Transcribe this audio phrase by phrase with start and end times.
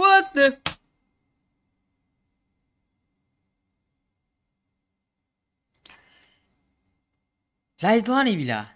[0.00, 0.46] what the
[7.82, 8.66] လိုက်သွားနေပြီလား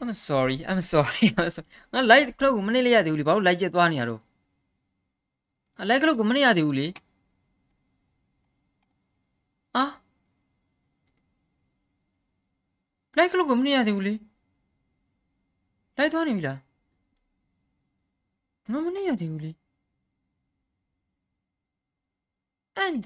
[0.00, 4.20] I'm sorry I'm sorry I'm sorry ငါ light clock ကိုမနေ့လေးရသေးဘူးလေဘာလို့ light ကျက်သွားနေရတော့
[5.76, 6.86] ဟာ light clock ကိုမနေ့ရသေးဘူးလေ
[9.76, 9.84] အာ
[13.16, 14.14] light clock ကိုမနေ့ရသေးဘူးလေ
[15.98, 16.58] light သွားနေပြီလား
[18.71, 19.51] ငါမနေ့ရသေးဘူးလေ
[22.85, 23.05] and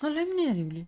[0.00, 0.82] ငါ light မနေ့ရသေးဘူးလေ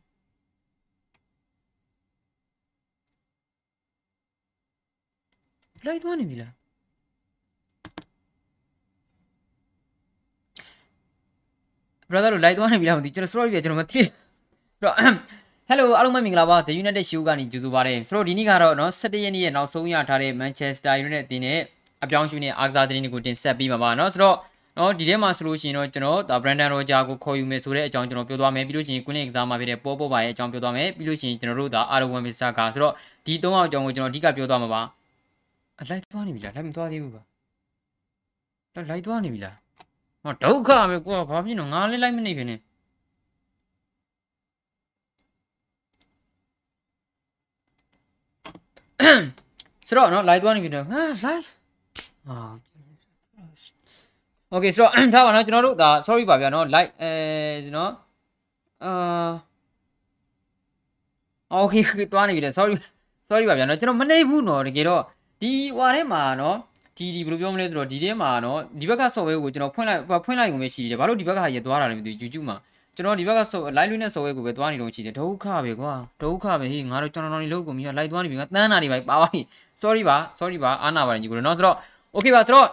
[5.87, 6.53] လိုက်သွားနေပြီလား
[12.11, 14.05] brother တို့လိုက်သွားနေပြီလားမသိကျွန်တော် sorry ပြကျွန်တော်မသိဆို
[14.85, 14.97] တော့
[15.69, 21.61] hello အားလုံးပဲမင်္ဂလာပါ The United Show ကနေကြိုဆိုပါရစေဆိုတော့ဒီနေ့ကတော့เนาะ17ရက်နေ့ရဲ့နောက်ဆုံးရထားတဲ့ Manchester United အသင်းနဲ့
[22.05, 24.37] အပြောင်းအရွှေ့နဲ့အားကစားသတင်းတွေကိုတင်ဆက်ပေးမှာပါเนาะဆိုတော့
[24.77, 32.95] เนาะဒီထဲမှာဆိုလို့ရှိရင်တော့ကျွန်တော်ဒါ Brandon Roger ကိုခေါ်ယူမယ်ဆိုတဲ့အကြောင်းကျွန်တော်ပြောသွားမယ်ပြီးလို့ရှိရင် Queen Exam မှာဖြစ်တဲ့ပေါ်ပေါ်ပါရဲ့အကြောင်းပြောသွားမယ်ပြီးလို့ရှိရင်ကျွန်တော်တို့ဒါ R1 Visa ကဆိုတော့
[33.27, 34.83] ဒီ၃အောင်အကြောင်းကိုကျွန်တော်အဓိကပြောသွားမှာပါ
[35.81, 37.23] အလိုက်သွားနေပြီလားလိုက်မသွားသေးဘူးပါ
[38.75, 39.57] လိုက်လိုက်သွားနေပြီလား
[40.23, 42.57] ဟောဒုက္ခပဲကွာဘာဖြစ်လို့ငါလည်းလိုက်မနေဖြစ်နေ
[49.89, 51.45] ဆိုတော့နော်လိုက်သွားနေပြီတော့ငါလိုက်
[52.30, 52.38] အာ
[54.54, 57.12] Okay ဆိုတော့ထားပါနော်ကျွန်တော်တို့ဒါ sorry ပါဗျာနော် like အဲ
[57.66, 57.92] ကျွန်တော်
[58.84, 59.30] အာ
[61.56, 61.82] Okay
[62.14, 62.74] သွားနေပြီလေ sorry
[63.30, 65.02] sorry ပါဗျာနော်ကျွန်တော်မနေဘူးနော်တကယ်တော့
[65.42, 66.58] ဒီဟွာထဲမှာနော်
[66.98, 72.58] ဒီဒီဘယ်လိုပြောမလဲဆိုတော့ဒီထဲမှာနော်ဒီဘက်က software ကိုကျွန်တော်ဖွင့်လိုက်ဖွင့်လိုက်ကုန်ပဲရှိတယ်ဘာလို့ဒီဘက်ကဟာရသွားတာလဲမသိဘူး YouTube မှာ
[72.96, 73.40] ကျွန်တော်ဒီဘက်က
[73.78, 79.28] live လွှင့်တဲ့ software ကိုပဲသွားနေတော့ရှိတယ်ဒုက္ခပဲကွာဒုက္ခပဲဟေးငါတို့ကျွန်တော်တော်နေလို့ကုန်ပြီ live သွားနေပြီငါတန်းတာတွေပါပါပါ
[79.82, 81.78] sorry ပါ sorry ပါအားနာပါတယ်ညီကိုနော်ဆိုတော့
[82.18, 82.68] okay ပါဆိုတော့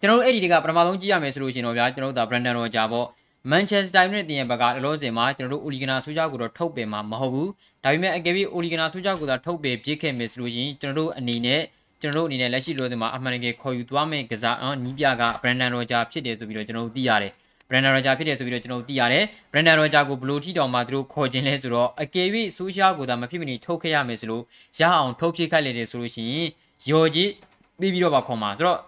[0.00, 3.06] ကျွန်တော်တို့အဲ့ဒီတွေကပထမဆုံးကြည့်ရမယ်ဆိုလို့ရှိရင်တော့ဗျာကျွန်တော်တို့ဒါ Brandon Roger ပေါ့
[3.50, 7.50] Manchester United တင်ရဲ့ဘက်ကလောစင်မှာကျွန်တော်တို့ Oligana ဆူကြကိုတော့ထုတ်ပယ်မှာမဟုတ်ဘူး
[7.82, 11.60] ဒါပေမဲ့အကယ်၍ Oligana ဆူကြကိုသာထုတ်ပယ်ပြစ်ခဲ့မယ်ဆိုလို့ရှိရင်ကျွန်တော်တို့အနေနဲ့
[12.02, 17.32] ကျွန်တော်တို့အနေနဲ့လက်ရှိလောစင်မှာအမှန်တကယ်ခေါ်ယူသွားမယ့်ကစားနော်နီးပြက Brandon Roger ဖြစ်တယ်ဆိုပြီးတော့ကျွန်တော်တို့သိရတယ်
[17.68, 24.42] Brandon Roger ဖြစ်တယ်ဆိုပြီးတော့ကျွန်တော်တို့သိရတယ် Brandon Roger ကိုဘလို့ထီတောင်မှသူတို့ခေါ်ခြင်းလဲဆိုတော့အကယ်၍ဆိုရှယ်ကိုသာမဖြစ်မနေထုတ်ခဲ့ရမယ်ဆိုလို့
[24.78, 26.48] ရအောင်ထုတ်ဖြစ်ခိုက်လေတယ်ဆိုလို့ရှိရင်
[26.90, 27.30] ယော်ကြီး
[27.79, 28.79] ပြီးပြီးတော့ပါခေါ်မှာဆိုတော့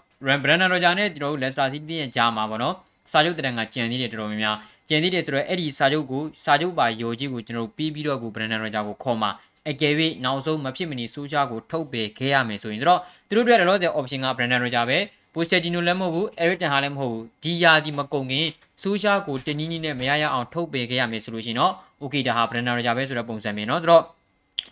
[0.44, 2.76] Brandon Roger နဲ့ကျွန်တော်တို့ Leicester City ရဲ့ကြားမှာပေါ့နော်
[3.12, 4.56] စာချုပ်တရံကကြံသေးတယ်တော်တော်များများ
[4.90, 9.32] ကြံသေးတယ်ဆိုတော့အဲ့ဒီစာချုပ်ကိုစာချုပ်ပါယော်ကြီးကိုကျွန်တော်တို့ပြီးပြီးတော့ကို Brandon Roger ကိုခေါ်မှာ
[9.70, 9.94] အကယ်၍
[10.26, 15.00] နောက်ဆုံးမဖြစ်မနေဆိုရှယ်ကိုထုတ်ပယ်ခဲ့ရမယ်ဆိုရင်ဆိုတော့သူတို့တွေလောတဲ့ option က Brandon Roger ပဲ
[15.34, 18.48] ပိုစတက်တီနိုလည်းမဟုတ်ဘူးအဲရစ်တန်ဟာလည်းမဟုတ်ဘူးဒီယာဒီမကုန်ခင်
[18.82, 24.04] ဆူရှာကိုတင်းနီးနီးနဲ့မရရအောင်ထုတ်ပယ်ခဲ့ရမယ်ဆိုလို့ရှိရင်တော့โอเคဒါဟာဘရန်နာရာပဲဆိုတဲ့ပုံစံမျိုးเนาะဆိုတော့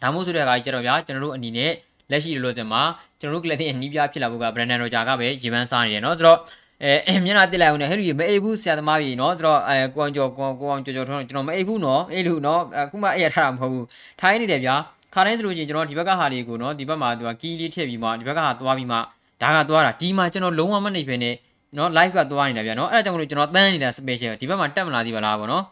[0.02, 1.72] ဒါမှမဟုတ်ဆိုတဲ့အခါကျတော့ဗျာကျွန်တော်တို့အနေနဲ့
[2.12, 2.82] လက်ရှိလိုစင်မှာ
[3.22, 6.40] ကျွန်တော်တို့ကလပ်တဲ့အနီးပြဖြစ်လာဖို့ကဘရန်နာရာကပဲရေပန်းစားနေတယ်เนาะဆိုတော့
[6.84, 13.86] အဲမျက်နှာတက်လိုက်အောင်နဲ့ဟဲ့လူမအိပ်ဘူးဆရာသမားကြီးเนาะဆိုတော့အဲကိုအောင်ကျော်ကိုကိုအောင်ကျော်ကျော်ထုံးကျွန်တော်မအိပ်ဘူးเนาะအေးလူเนาะအခုမှအဲ့ရထားတာမဟုတ်ဘူး
[14.22, 14.76] ထိုင်းနေတယ်ဗျာ
[15.14, 18.98] ခါတိုင်းဆိုလို့ရှိရင်ကျွန်တော်ဒီဘက်ကဟာလေးကိုเนาะဒီဘက်မှာသူကကီးလေးထည့်ပြီးမှဒီဘက်ကဟာသွားပြီးမှ
[19.42, 21.32] ဒါကသွားတာဒီမှာကျွန်တော်လုံးဝမနှိပ်ဖ ೇನೆ
[21.78, 25.64] နော် live ကသွားနေတာဗျာနော်အဲ့ဒါကြောင့်မလို့ကျွန်တော်တန်းနေတာ special ဒီဘက်မှာတက်မလာသေးပါလားဗောနော်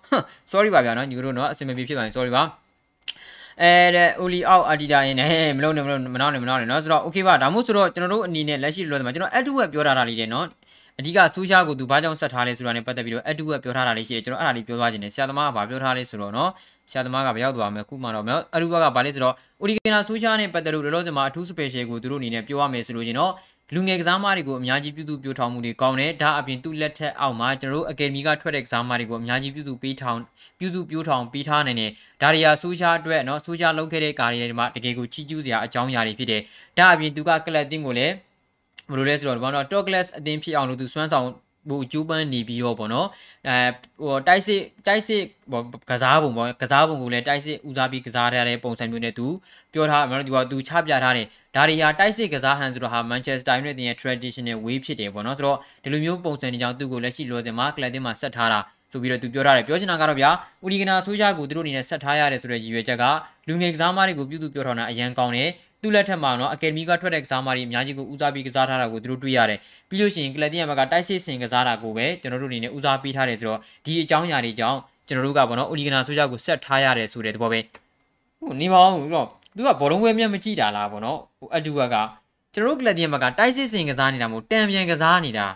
[0.52, 2.44] sorry ပါဗျာနော်ညီတို့နော်အစင်မပြေဖြစ်ပါရင် sorry ပါ
[3.63, 10.47] အဲတဲ့ Oli out Adida ရင်းနဲ့မလုံးနဲ့မလုံးမနောက်နဲ့မနောက်နဲ့နော်ဆိုတော့ okay ပါဒါမှမဟုတ်ဆိုတော့ကျွန်တော်တို့အနေနဲ့လက်ရှိလောတယ်မှာကျွန်တော် add to web ပြောထားတာလေးတယ်နော်
[10.99, 16.51] အဓိကဆူရှာကိုသူဘာကြောင့်ဆက်ထားလဲဆိုတာနဲ့ပတ်သက်ပြီးတော့ add to web ပြောထားတာလေးရှိတယ်ကျွန်တော်အဲ့ဒါလေးပြောသွားခြင်းနဲ့ဆရာသမားကဘာပြောထားလဲဆိုတော့နော်
[16.91, 23.33] ဆရာသမားကဘယ်ရောက်သွားမလဲခုမှတော့နော်အရူဘကဘာလဲဆိုတော့ Origina ဆူရှာနဲ့ပတ်သက်လို့လောလောဆယ်မှာအထူး special ကိုသူတို့အနေနဲ့ပြောရမယ်ဆိုလို့ရှင်တော့
[23.75, 30.19] လူငယ်ကစားမတွေကိုအများကြီးပြုစုပြောထောင်မှုတွေကောင်းတယ်ဒါအပြင်သူ့လက်ထက်အောက်မှာကျွန်တော်တို့အကယ်ဒမီကထွက်တဲ့ကစားမတွေကိုအများကြီးပြုစုပေးထောင်
[30.59, 31.91] ပြုစုပြောထောင်ပေးထားနိုင်တယ်
[32.23, 36.43] ဒါတွေဟာဆိုရှယ်အတွက်နော်ဆိုရှယ်လုပ်ခဲ့တဲ့ကာရီတွေမှာတကယ်ကိုချီးကျူးစရာအကြောင်းအရာတွေဖြစ်တယ်
[36.79, 38.15] ဒါအပြင်သူကကလပ်တင်းကိုလည်း
[38.91, 41.29] ဘယ်လိုလဲဆိုတော့ဒီမှာတော့ Talkless အတင်းဖြစ်အောင်လို့သူစွမ်းဆောင်
[41.69, 43.09] ဟိုကျူးပန်းနေပြီးတော့ပေါ့နော်
[43.49, 43.57] အဲ
[44.03, 49.27] ဟိုတိုက်စစ်တိုက်စစ်ဟိုကစားပုံပေါ့ကစားပုံကိုလည်းတိုက်စစ်ဦးစားပြီးကစားရတဲ့ပုံစံမျိုးနဲ့သူ
[49.73, 51.27] ပြောထားမှာဒီကသူချပြထားတယ်
[51.57, 58.61] ဒါတွေဟာတိုက်စစ်ကစားဟန်ဆိုတော့ဟာ Manchester United ရဲ့ traditional way ဖြစ်တယ်ဗောနော်ဆိုတော့ဒီလိုမျိုးပုံစံတွေကြောင့်သူ့ကိုလက်ရှိလိုစင်မှာကလပ်တင်မှာဆက်ထားတာ
[58.93, 60.31] ဆိုပြီးတော့သူပြောထားတယ်ပြောချင်တာကတော့ဗျာ
[60.65, 63.05] ဥဒီဂနာဆိုးရှားကိုသူတို့အနေနဲ့ဆက်ထားရတယ်ဆိုတဲ့ရည်ရွယ်ချက်က
[63.49, 65.51] လူငယ်ကစားမတွေကိုပြုစုပြောထောင်တာအရန်ကောင်းတယ်
[65.83, 69.59] သူ့လက်ထက်မှာနော်အကယ်ဒမီကထွက်တဲ့ကစားမတွေအများကြီးကိုဦးစားပေးကစားထားတာကိုသူတို့တွေ့ရတယ်
[69.89, 74.79] ပြီးလို့ရှိရင်ကလပ်တင်ဘက်ကတိုက်စစ်စင်ကစားတာကိုပဲကျွန်တော်တို့အနေနဲ့ဦးစားပေးထားတယ်ဆိုတော့ဒီအကြောင်းအရာတွေကြောင့်
[75.09, 77.61] ကျွန်တော်တို့ကဗောနော်ဥဒီဂနာဆိုးရှားကိုဆက်ထားရတယ်ဆိုတဲ့သဘောပဲ
[78.41, 81.97] ဟိုနေပါအောင်တော့ သူကဘောလုံးဝဲမြတ်မကြည့်တာလားဗောနော်ဟိုအတူကက
[82.55, 85.47] ကျွန်တော်တို့ကလပ်တင်ဘက်ကတိုက်စစ်စင်ကစားနေတာမို့တံပြန်ကစားနေတာ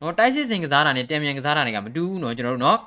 [0.00, 2.78] နော်တိုက်စစ်စင်ကစားတာနဲ့တံပြန်ကစားတာတွေကမတူဘူးနော်ကျွန်တော်တို့နော်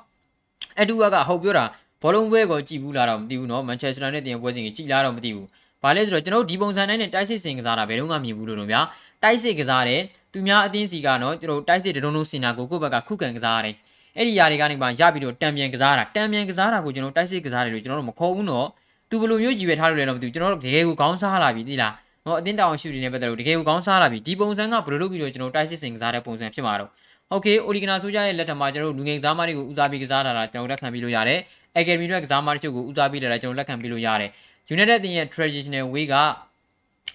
[0.80, 1.64] အတူကကဟုတ်ပြောတာ
[2.02, 5.46] ဘောလုံးပွဲကိုကြည့်ဘူးလားတော့မသိဘူးနော်မန်ချက်စတာနဲ့တင်ပွဲစဉ်ကြီးကြည့်လားတော့မသိဘူး။
[5.82, 8.80] ဘာလဲဆိုတော့ကျွန်တော်တို့ဒီပုံစံတိုင်းနဲ့တိုက်စစ်စင်ကစားတာဘယ်တော့မှမြင်ဘူးလို့တော့ဗျာ။
[9.22, 10.00] ဒတိုက်စစ်ကစားတယ်
[10.32, 13.74] သူများအသင်းစီကနော်ကျွန်တော်တိုက်စစ်တရုံးလုံးစင်တာကိုကိုယ့်ဘက်ကခုခံကစားရတယ်
[14.16, 18.68] အဲ့ဒီຢာတွေကနေမှရပြီးတော့တံပြန်ကစားတာတံပြန်ကစားတာကိုကျွန်တော်တိုက်စစ်ကစားတယ်လို့ကျွန်တော်တို့မခေါ်ဘူးနော်
[19.09, 21.93] သူဘယ်လိုမျိုးကြည်ပဲထားလို့လဲတော့မသိဘူးကျွန်တော်တို့တကယ်ကိုခေါင်းစားလာပြီသိလား
[22.25, 26.89] နော်အတင်းတောင်ရှူတွေနဲ့ပတ်သက်လို့တကယ်ကိုခေါင်းစားလာပြီဒီပုံစံကဘယ်လိုလုပ်ပြီးတော့ကျွန်တော်တိုက်စစ်စင်ကစားတဲ့ပုံစံဖြစ်မှာတော့
[27.31, 31.39] โอเคအိုဒီဂနာဆိုကြရဲ့လက်ထက်မှာကျွန်တော်တို့လူငယ်ကစားမတွေကိုဦးစားပေးကစားတာလားကျွန်တော်လက်ခံပြီးလို့ရတယ်
[31.77, 34.29] အကယ်ဒမီတွေကစားမတချို့ကိုဦးစားပေးတာလည်းကျွန်တော်လက်ခံပြီးလို့ရတယ်
[34.73, 36.15] United အသင်းရဲ့ traditional way က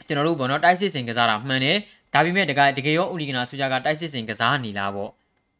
[0.06, 1.76] ကျွန်တော်တို့ဘောနော်တိုက်စစ်စင်ကစားတာမှန်တယ်
[2.14, 5.10] ဒါပေမဲ့တကယ်တကယ်ရောအိုဒီဂနာဆိုကြကတိုက်စစ်စင်ကစားနေလားပေါ့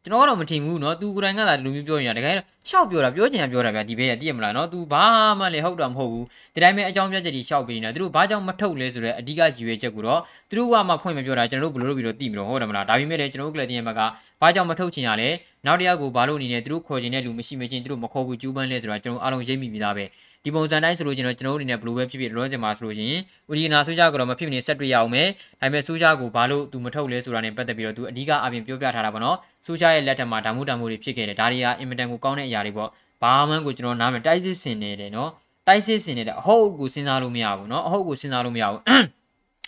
[0.05, 2.35] ကျွန်တော်ကတော့မထင်ဘူးเนาะသူကိုယ်တိုင်ကသာလူမျိုးပြောနေတာတကယ်
[2.69, 5.05] ရှောက်ပြောတာပြောချင်တာပြောတာဗျာဒီဘေးကသိရမလားเนาะ तू ဘာ
[5.39, 14.01] မှလည်းဟုတ်တာမဟုတ်ဘူးဒီတိုင်းပဲအကြောင်းပြချက်ကြီးရှောက်ပေးနေတာသူတို့ဘာကြောင့်မထုတ်လဲဆိုတော့အဓိကရည်ရွယ်ချက်ကိုတော့သူတို့ကမှဖွင့်မပြောတာကျွန်တော်တို့ဘယ်လိုလုပ်ပြီးတော့သိမလို့ဟုတ်တယ်မလားဒါပေမဲ့လည်းကျွန်တော်တို့ကလပ်တင်ရဲ့ဘက်က
[14.41, 15.29] ဘာကြောင့်မထုတ်ချင်ရလဲ
[15.65, 20.05] နောက်တရားကိုဘာလို့အနေနဲ့သူတို့ခေါ်ချင်တဲ့လူမရှိမချင်းသူတို့မခေါ်ဘူးကျူးပန်းလဲဆိုတော့ကျွန်တော်အားလုံးရိပ်မိပြီးသားပဲ
[20.44, 23.20] ဒီပုံစံတိုင်းဆိုလို့ကျွန်တော်ကျွန်တော်တို့အနေနဲ့ဘယ်လိုပဲဖြစ်ဖြစ်လောစင်မှာဆိုလို့ရှိရင်
[23.50, 25.28] ဦးဒီနာဆိုကြကတော့မဖြစ်မနေဆက်တွေ့ရအောင်မယ်
[25.60, 29.36] ဒါပေမဲ့ဆိုကြကိုဘာလို့သူမထုတ်လဲဆိုတာနဲ့ပတ်သက်ပြီးတော့သူအဓိကအပြင်ပြောပြထားတာပေါ့နော်
[29.66, 32.90] ဆိုကြရဲ့လက်ထက်မှာဓာမှုတံမှုတွေဖြစ်ခဲ့တယ်ဒါတွေကအင်မတန်ကိုကောင်းတဲ့အရာတွေပေါ့
[33.22, 35.30] ဘာမှကိုကျွန်တော်နားမတိုက်စစ်စင်နေတယ်နော်
[35.66, 38.80] တိုက်စစ်စင်နေတယ်အဟုတ်ကိုစဉ်းစားလို့မရဘူးနော်အဟုတ်ကိုစဉ်းစားလို့မရဘူး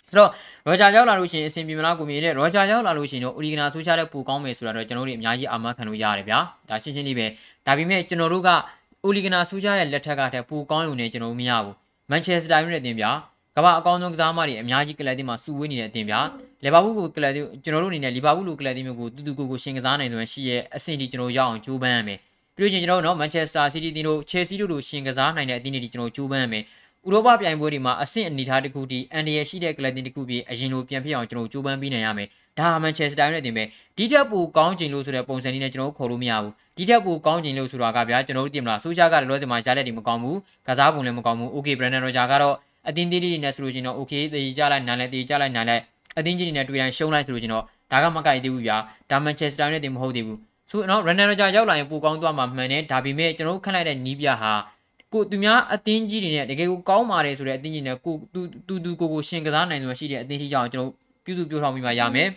[0.09, 0.29] ဆိုတော့
[0.67, 6.39] ရောဂျာရောက်လာလို့ရှိရင်အဆင်ပြေမလားကိုမြေတဲ့ရောဂျာရောက်လာလို့ရှိရင်တော့အိုရီဂနာဆိုချတဲ့ပူကောင်းမယ်ဆိုတာတော့ကျွန်တော်တို့အများကြီးအာမခံလို့ရတယ်ဗျာ
[6.69, 7.25] ဒါရှင်းရှင်းလေးပဲ
[7.65, 8.49] ဒါပေမဲ့ကျွန်တော်တို့က
[9.07, 11.75] အိုလီဂနာဆူဂျာရဲ့လက်ထက်ကတည်းကပူကောင်းရုံနဲ့ကျွန်တော်တို့မရဘူး
[12.09, 13.11] မန်ချက်စတာယူနိုက်တက်အသင်းဗျာ
[13.55, 16.19] ကမ္ဘာအကောင်းဆုံးကစားမတွေအများကြီးကလပ်တင်မှာစုဝေးနေတဲ့အသင်းဗျာ
[16.63, 22.19] လီဗာပူးကိုကလပ်တင်ကျွန်တော်တို့အနေနဲ့လီဗာပူးလိုကလပ်တင်မျိုးကိုတူတူကိုကိုရှင်ကစားနိုင်တယ်ရှိရဲ့အဆင့်ဒီကျွန်တော်ရအောင်ကြိုးပမ်းရမယ်
[22.55, 26.63] ပြီးလို့ချင်းကျွန်တော်တို့နော်မန်ချက်စတာစီးတီးတင်တို့ချယ်ဆီတို့လိုရှင်ကစားနိုင်တဲ့အသင်းတွေကျွန်တော်ကြိုးပမ်းရမယ်
[27.07, 32.27] ဥရောပပြိုင်ပွဲတွေမှာအဆင့်အနေထားတစ်ခုတည်းအန်ဒီရရှိတဲ့ကလပ်တင်တစ်ခုပြီးအရင်လိုပြန်ဖြစ်အောင်ကျွန်တော်ကြိုးပမ်းပြီးနိုင်ရမယ်
[32.59, 33.63] ဒါမှမန်ချက်စတာနဲ့တင်ပဲ
[33.97, 40.37] ဒီထက်ပိုကောင်း trình လို့ဆိုတဲ့ပုံစံလေးနဲ့ကျွန်တော်ခေါ်လို့မရဘူးဒီထက်ပိုကောင်း trình လို့ဆိုတာကဗျာကျွန်တော်တို့တင်မလားဆိုရှာကလည်းလောဒီမှာကြားလက်တွေမကောင်းဘူး
[40.67, 42.55] ကစားပုံလည်းမကောင်းဘူး okay brandon roger ကတော့
[42.87, 45.83] အတင်းသေးလေးတွေနဲ့ဆိုလို့ချင်းတော့ okay တေးကြလိုက်နိုင်လိုက်တေးကြလိုက်နိုင်လိုက်
[46.17, 48.77] အတင်းကြီးတွေနဲ့တွေ့တိုင်းရှုံးလိုက်ဆိုလို့ချင်းတော့ဒါကမကိုက်သေးဘူးဗျာ
[49.09, 50.39] ဒါမှန်ချက်စတာနဲ့တင်မဟုတ်သေးဘူး
[50.69, 54.53] ဆိုတော့ brandon roger ရောက်လာရင်ပိုကောင်းသွားမှာမှန်တယ်ဒါပေမဲ့ကျွန်တော်တို့ခန့်လိုက်တဲ့နီးပြဟာ
[55.13, 60.91] ကိုသူများအတင်းကြီးတွေနဲ့တကယ်ကိုကောင်းပါတယ်ဆိုတဲ့အတင်းကြီးနဲ့ကိုတူတူတူကိုကိုရှင်ကစားနိုင်စွာရှိတဲ့အတင်းကြီးကြောင့်ကျွန်တော်
[61.25, 62.29] ပြုစုပြောထောင်ပြီးမှရမယ်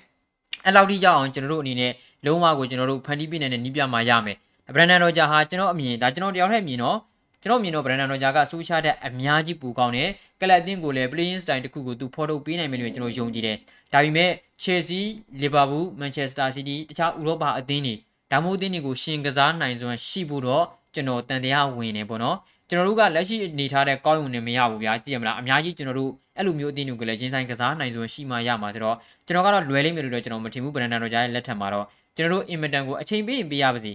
[0.64, 1.92] အဲ့လောက်ထိရောက်အောင်ကျွန်တော်တို့အနေနဲ့
[2.26, 4.36] လုံးဝကိုကျွန်တော်တို့ဖန်တီးပြနေတဲ့နီးပြမှာရမယ်
[4.74, 6.98] ဘရန်ဒန်ရောဂျာဟာကျွန်တော်အမြင်ဒါကျွန်တော်တယောက်တည်းမြင်တော့
[7.42, 10.08] ကျွန်တော်မြင်တော့ဘရန်ဒန်ရောဂျာကဆူရှာတဲ့အများကြီးပူကောင်းတယ်
[10.40, 13.56] ကလပ်အသင်းကိုလည်း playing style တစ်ခုကိုသူဖော်ထုတ်ပေးနိုင်မယ်လို့ကျွန်တော်ယုံကြည်တယ်
[13.92, 14.30] ဒါပေမဲ့
[14.62, 15.04] Chelsea,
[15.42, 17.94] Liverpool, Manchester City တခြားဥရောပအသင်းတွေ
[18.30, 20.64] ဒါမှမဟုတ်အသင်းတွေကိုရှင်ကစားနိုင်စွမ်းရှိဖို့တော့
[20.94, 22.36] ကျွန်တော်တန်တရားဝင်နေပေါ့နော်
[22.70, 28.96] ကျွန်တော်တို့ကလက်ရှိအနေထားတဲ့ကောင်းုံနဲ့မရဘူးဗျာကြည့်ရမလားအများကြီးကျွန်တော်တို့အဲ့လိုမျိုးအသင်းတွေကလည်းချင်းဆိုင်ကစားနိုင်စွမ်းရှိမှရမှာဆိုတော့
[29.26, 31.86] ကျွန်တော်ကတော့လွယ်လိမ့်မယ်လို့တော့ကျွန်တော်မထင်ဘူးဘရန်ဒန်ရောဂျာရဲ့လက်ထက်မှာတော့
[32.16, 33.92] ကျွန်တော်တို့အင်မတန်ကိုအချိန်ပေးရင်ပေးရပါစေ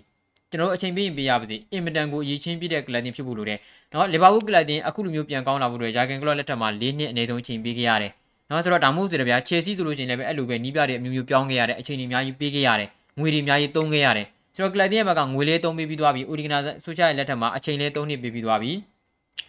[0.50, 3.60] ကျွန်တော်တို့အချိန်ပေးရင်ပေးရပါစေအင်မတန်ကိုအရေးချင်းပြတဲ့ကလပ်တင်ဖြစ်ဖို့လိုတယ်
[3.94, 8.12] နော်လီဗာပူးကလပ်တင်အခုလိုမျိုးပြန်ကောင်းလာဖို့အတွက်ယာဂန်ကလော့လက်ထက်မှာ၄နှစ်အနည်းဆုံးအချိန်ပေးခဲ့ရတယ်
[8.50, 12.90] နော်ဆိုတော့ဒါမှမဟုတ်ဆိုတော့ဗျာချယ်ဆီဆိုလို့ရှိရင်လည်းအဲ့လိုပဲနီးပြတဲ့အမျိုးမျိုးပြောင်းခဲ့ရတယ်အချိန်တွေအများကြီးပေးခဲ့ရတယ်
[13.20, 18.73] ငွေတွေအများကြီးသုံးခဲ့ရတယ် ဆိုတော့ကလပ်တင်ရဲ့ဘက်ကငွေလေးသုံးပေးပြီးသွားပြီအိုဒီဂနာဆိုရှယ်ရဲ့လက်ထက်မှာအချိန်လေး၃နှစ်ပေးပြီးသွားပြီ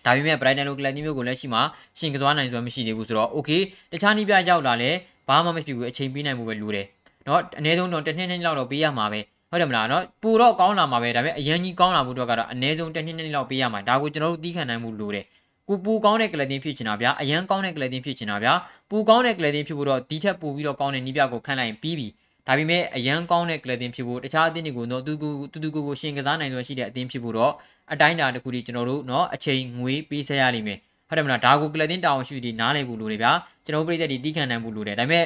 [0.06, 1.62] ဒါပေမဲ့ Brighton လိုကလပ်တင်မျိုးကိုလက်ရှိမှာ
[2.00, 4.91] ရှင်ကစားနိုင်စွမ်းမရှိသေးဘူးဆိုတော့ okay တခြားနီးပြရောက်လာလဲ
[5.28, 6.85] ဘာမှမဖြစ်ဘူးအချိန်ပေးနိုင်မှုပဲလိုတယ်
[7.25, 15.25] เนาะအနည်းဆုံးတော့တစ်နှစ်နှစ်လောက်တော့ပေးရမှာပဲဟုတ်တယ်မလားเนาะပူတော့ကောင်းလာမှာပဲဒါပေမဲ့အရင်ကြီးကောင်းလာဖို့အတွက်ကတော့အနည်းဆုံးတစ်နှစ်နှစ်လောက်ပေးရမှာဒါကိုကျွန်တော်တို့သီးခံနိုင်မှုလိုတယ်
[15.68, 18.54] ကိုပူကောင်းတဲ့ကလပ်တင်ဖြစ်ချင်တာဗျာအရန်ကောင်းတဲ့ကလပ်တင်ဖြစ်ချင်တာဗျာ
[18.90, 22.07] ပူကောင်းတဲ့ကလပ်တင်ဖြစ်ဖို့တော့ဒီထက်ပိုပြီးတော့ကောင်းတဲ့နီးပြကိုခန့်လိုက်ရင်ပြီးပြီ
[22.47, 27.54] ဒါပေမဲ့အရန်ကောင်းတဲ့ကလပ်တင်ဖြစ်ဖို့တခြားအသင်းတွေကိုတော့တူတူတူတူကိုကိုရှင်ကစားနိုင်စွမ်းရှိတဲ့အသင်းဖြစ်ဖို့တော့
[27.94, 33.31] အတိုင်းအတာတစ်ခုဒီကျွန်တော်တို့เนาะအချိန်ငွေပေးဆက်ရလိမ့်မယ်ဟုတ်တယ်မလားဒါကိုကလပ်တင်တောင်းရှိပြီးနားလည်ဖို့လိုတယ်ဗျာ
[33.66, 35.25] ကျွန်တော်ပြည်သက်ဒီတီးခံနိုင်ဖို့လိုတယ်ဒါပေမဲ့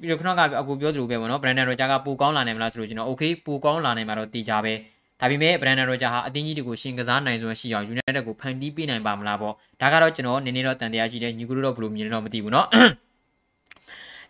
[0.00, 4.74] ပြီးတော့ခဏကအကူပြောသလိုပဲပေါ့နော် Brandon Roger ကပိုကောင်းလာနိုင်မလားဆိုလို့ကျွန်တော် okay ပိုကောင်းလာနိုင်မှာတော့တည်ကြပဲ
[5.20, 12.66] ဒါပေမဲ့ Brandon Roger ဟာအသင်းကြီးတွေကိုရှင်ကစားနိုင်စွမ်းရှိအောင် United ကိုဖန်တီးပေးနိုင်ပါမလားပေါ့ဒါကတော့ကျွန်တော်နည်းနည်းတော့တန်တရားရှိတယ်ညီကူတို့တော့ဘယ်လိုမြင်လဲတော့မသိဘူးเนาะ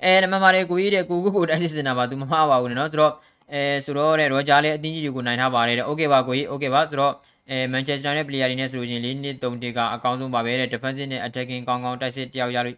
[0.05, 3.13] အဲနမမာတဲ့ကိုကြီးတဲ့ကိုကိုကိုတိုက်စစ်စင်တာပါသူမမှားပါဘူးเนาะဆိုတော့
[3.53, 7.13] အဲဆိုတော့တဲ့ Roger လည်းအသင်းကြီးတွေကိုနိုင်ထားပါတယ်တဲ့ okay ပါကိုကြီး okay ပါဆိုတော့
[7.51, 12.77] အဲ Manchester နဲ့ player တွေနဲ့ဆိုလို့ချင်း၄နှစ်၃တစ်ကအကောင်းဆုံးပါပဲတဲ့ defensive နဲ့ attacking ကောင်းကောင်းတိုက်စစ်တယောက်ရလို့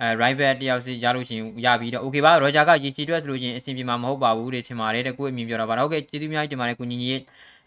[0.00, 7.14] အဲ rival တယောက်စီရလို့ရှိရင်ရပြီးတော့ okay ပါ Roger ကရေချီတွက်ဆိုလို့ချင်းအဆင်ပြေမှာမဟုတ်ပါဘူးတဲ့ထင်ပါတယ်တဲ့ကိုယ့်အမြင်ပြောတာပါဟုတ်ကဲ့ကျေးဇူးများတင်ပါတယ်ကိုညီညီ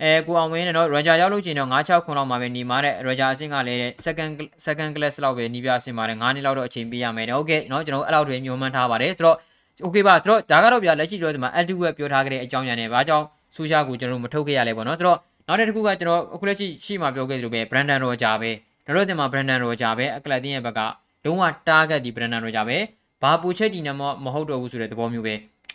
[0.03, 4.33] အဲကိုအောင်ဝင်းနဲ့တော့ Ranger ရောက်လို့ချင်တော့9-6ခုလောက်မှာပဲညီမာတဲ့ Ranger အဆင့်ကလည်း second
[4.67, 9.37] second class လောက်ပဲညီပြအဆင့်ပါတယ်9နှစ်လောက်တော့အချိန်ပေးရမယ်နော်ဟုတ်ကဲ့နော်ကျွန်တော်အဲ့လောက်တွေမျှော်မှန်းထားပါတယ်ဆိုတော့
[9.85, 18.51] okay ပါဆိုတော့ဒါကတော့ဗျာလက်ရှိတော့ဒီမှာ active web ပြောထားခဲ့တဲ့အကြောင်းအရာနဲ့ဘာကြောင့်ဆူရှာကိုကျွန်တော်မထုတ်ခဲ့ရလဲပေါ့နော်ဆိုတော့နောက်တစ်ခုကကျွန်တော်အခုလက်ရှိရှိမှပြောခဲ့သလိုပဲ Brandon Roger ပဲ
[18.87, 20.81] ဒါတော့ဒီမှာ Brandon Roger ပဲအကလတ်တင်းရဲ့ဘက်က
[21.25, 22.79] လုံးဝ target ဒီ Brandon Roger ပဲ
[23.23, 25.35] ဘာပူချက်ဒီနမမဟုတ်တော့ဘူးဆိုတဲ့သဘောမျိုးပဲ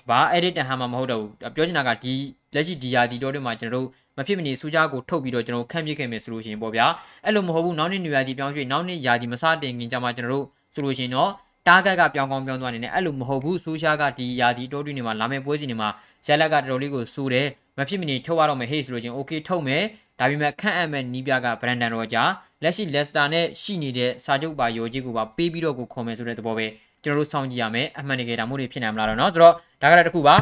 [0.10, 2.14] ဘာ edit တန်ဟာမှမဟုတ်တော့ဘူးပြောချင်တာကဒီ
[2.54, 3.88] လက်ရှိဒီယာဒီတော့တွေမှာကျွန်တော်တို့
[4.18, 6.86] မဖြစ်မနေစူးကြားကိုထုတ်ပြီးတော့ကျွန်တော်တို့ခန့်ပြစ်ခဲ့မယ်ဆိုလို့ရှိရင်ပေါ့ဗျာ
[7.26, 11.32] အဲ့လိုမဟုတ်ဘူးနောက်နေ့ညယာဒီပြောင်းရွှေ့နောက်နေ့ယာဒီမစတင်ခင်ကြမှာကျွန်တော်တို့ဆိုလို့ရှိရင်တော့
[11.68, 15.90] တားဂက်ကပြောင်းကောင်းပြောင်းသွားနေတယ်အဲ့လိုမဟုတ်ဘူးဆိုရှာကဒီယာဒီတိုးတွင်းတွေမှာလာမယ့်ပွဲစဉ်တွေမှာ
[16.28, 17.48] ရက်လက်ကတော်တော်လေးကိုစိုးတယ်
[17.78, 19.84] မဖြစ်မနေထုတ်ရတော့မယ်ဟေ့ဆိုလို့ချင်း okay ထုတ်မယ်
[20.20, 22.24] ဒါပေမဲ့ခန့်အပ်မဲ့နီးပြကဘရန်ဒန်ရောဂျာ
[22.64, 26.68] လက်ရှိလက်စတာနဲ့ရှိနေတဲ့စာချုပ်ပါယောကြီးကိုပါပေးပြီးတော့ကိုခေါ်မယ်ဆိုတဲ့သဘောပဲ
[27.05, 30.37] ကျွန်တော်တို့စောင့်ကြည့်ရမယ်အမှန်တကယ်ဒါမျိုးတွေဖြစ်နိုင်မလားတော့เนาะဆိုတော့ဒါကလည်းတစ်ခုပါ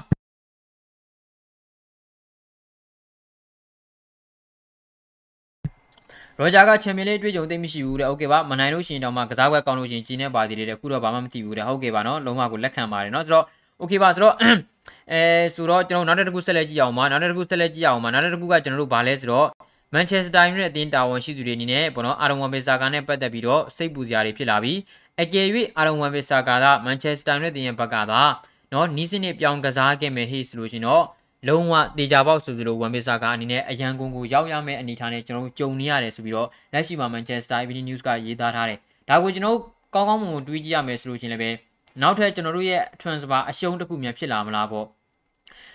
[6.38, 13.44] ရောဂျာကချန်ပီယံလိတွေ့ကြုံသိမရှိဘူးတဲ့โอเคပါမနိုင်လို့ရှိရင်တော့မှကစားပွဲကောင်းလို့ရှိရင်ကျင်းနေပါသေးတယ်တဲ့ခုတော့ဘာမှမသိဘူးတဲ့ဟုတ်ကဲ့ပါနော်လုံးဝကိုလက်ခံပါတယ်နော်ဆိုတော့
[13.78, 14.34] โอเคပါဆိုတော့
[15.12, 15.20] အဲ
[15.54, 19.46] ဆိုတော့ကျွန်တော်နောက်တစ်ခုဆက်လက်ကြည့်အောင်ပါနောက်တစ်ခုဆက်လက်ကြည့်အောင်ပါနောက်တစ်ခုကကျွန်တော်တို့ဗာလဲဆိုတော့
[19.94, 24.78] မန်ချက်စတာယူနိုက်တက်အသင်းတာဝန်ရှိသူတွေအနေနဲ့ပေါ့နော်အာရုံဝန်ဘေဆာကာနဲ့ပတ်သက်ပြီးတော့စိတ်ပူစရာတွေဖြစ်လာပြီး
[25.21, 28.21] အကယ်၍အာရုံဝန်ဘေဆာကာကမန်ချက်စတာယူနိုက်တက်ရဲ့ဘက်ကသာ
[28.73, 31.03] နော်နီးစနစ်ပြောင်းကစားခဲ့မယ်ဟေ့ဆိုလို့ရှင်တော့
[31.47, 38.79] လုံးဝတေချာပေါက်ဆိုသလိုဝန်ဘေဆာကာအနေနဲ့အရန်ကုန်ကိုရောက်ရမယ့်အနေအထားနဲ့ကျွန်တော်တို့ကြုံနေရတယ်ဆိုပြီးတော့လက်ရှိမှာမန်ချက်စတာ Evening News ကရေးသားထားတယ်
[39.09, 39.57] ဒါကိုကျွန်တော်
[39.95, 41.49] ကောင်းကောင်းမွန်မွန်တွေးကြည့်ရမယ်ဆိုလို့ရှင်လည်းပဲ
[42.01, 44.85] နောက်ထပ်ကျွန်တော်တို့ရဲ့ transfer အရှုံးတစ်ခုများဖြစ်လာမလားပေါ့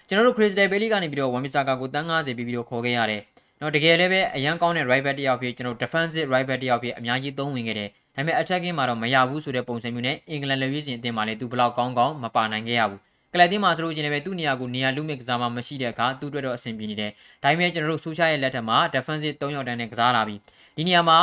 [0.08, 3.22] ကျွန်တော်တို့ Crystal Palace ကနေပြီးတော့ဝန်ဘေဆာကာကိုတန်း90ပြီးပြီးတော့ခေါ်ခဲ့ရတယ်
[3.60, 13.00] နော်တကယ်လည်းပဲအရန်ကောင်းတဲ့ right back တယောက်ဖြစ်ကျွန်တော် defensive right back တယောက်ဖြစ်အများကြီးသုံးဝင်ခဲ့တယ် ဒါပေမဲ့ attacking မှာတော့မရဘူးဆိုတဲ့ပုံစံမျိုးနဲ့အင်္ဂလန်လက်ရွေးစင်အသင်းမှာလည်းသူဘလောက်ကောင်းကောင်းမပါနိုင်ခဲ့ရဘူး
[13.32, 17.10] ကလပ်တင်းမှာဆိုလို့ချင်းလည်းပဲသူ့နေရာကိုနေရာလူမစ်ကစားမှမရှိတဲ့အခါသူ့အတွက်တော့အဆင်ပြေနေတယ်
[17.42, 20.36] ဒါပေမဲ့ကျွန်တော်တို့ဆူရှာရဲ့လက်ထက်မှာ defensive 3ယောက်တန်းနဲ့ကစားလာပြီ
[20.76, 21.18] ဒီနေရာမှာ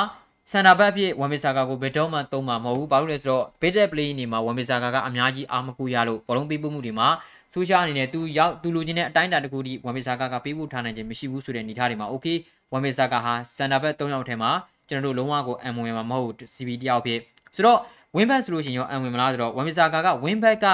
[0.51, 7.07] စန်တာဘက်ဖြစ်ဝမ်မီဆာကာကိုဘယ်တော့မှသုံးမှာမဟုတ်ဘူးဘာလို့လဲဆိုတော့ basic play နေမှာဝမ်မီဆာကာကအများကြီးအားမကူရလို့ဘောလုံးပေးပို့မှုတွေမှာ
[7.53, 12.37] ဆူရှာအနေနဲ့သူရောက်သူလိုချင်တဲ့အတိုင်းအတာတစ်ခုထိဝမ်မီဆာကာကပေးပို့ထားနိုင်ခြင်းမရှိဘူးဆိုတဲ့အနေအထားတွေမှာ okay
[12.73, 14.51] ဝမ်မီဆာကာဟာစန်တာဘက်3ယောက်ထဲမှာ
[14.89, 17.19] ကျွန်တော်တို့လုံးဝကိုအံဝင်မှာမဟုတ် CB တယောက်ဖြစ်
[17.55, 17.79] ဆိုတော့
[18.15, 20.65] ဝင်းဘက်ဆိုလို့ရှိရင်ရောအံဝင်မလားဆိုတော့ဝမ်မီဆာကာကဝင်းဘက်က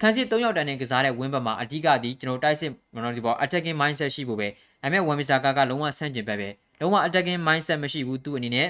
[0.00, 4.48] ခန်းစစ်3ယောက်တန်းနဲ့ကစားတဲ့ဝင်းဘက်မှာအဓိကဒီကျွန်တော်တိုက်စစ်မနော်ဒီပေါ် attacking mindset ရှိဖို့ပဲ
[4.82, 6.48] ဒါပေမဲ့ဝမ်မီဆာကာကလုံးဝဆန့်ကျင်ဘက်ပဲ
[6.80, 8.68] လုံးဝ attacking mindset မရှိဘူးသူ့အနေနဲ့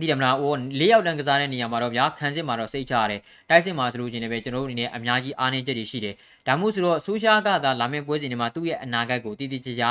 [0.00, 6.14] ဒီတယ်မလားဟို၄ယောက်တန်းကစားတဲ့နေရာမှာတော့ဗျာခန်းစစ်မှာတော့စိတ်ချရတယ်တိုက်စစ်မှာဆိုလို့ချင်းလည်းပဲကျွန်တော်တို့အနေနဲ့အများကြီးအားနည်းချက်တွေရှိတယ်
[6.46, 9.84] ဒါမှမဟုတ်ဆိုတော့ဆိုရှာကသာလာမယ့်ပွဲစဉ်တွေမှာသူ့ရဲ့အနာဂတ်ကိုတည်တည်ကြကြ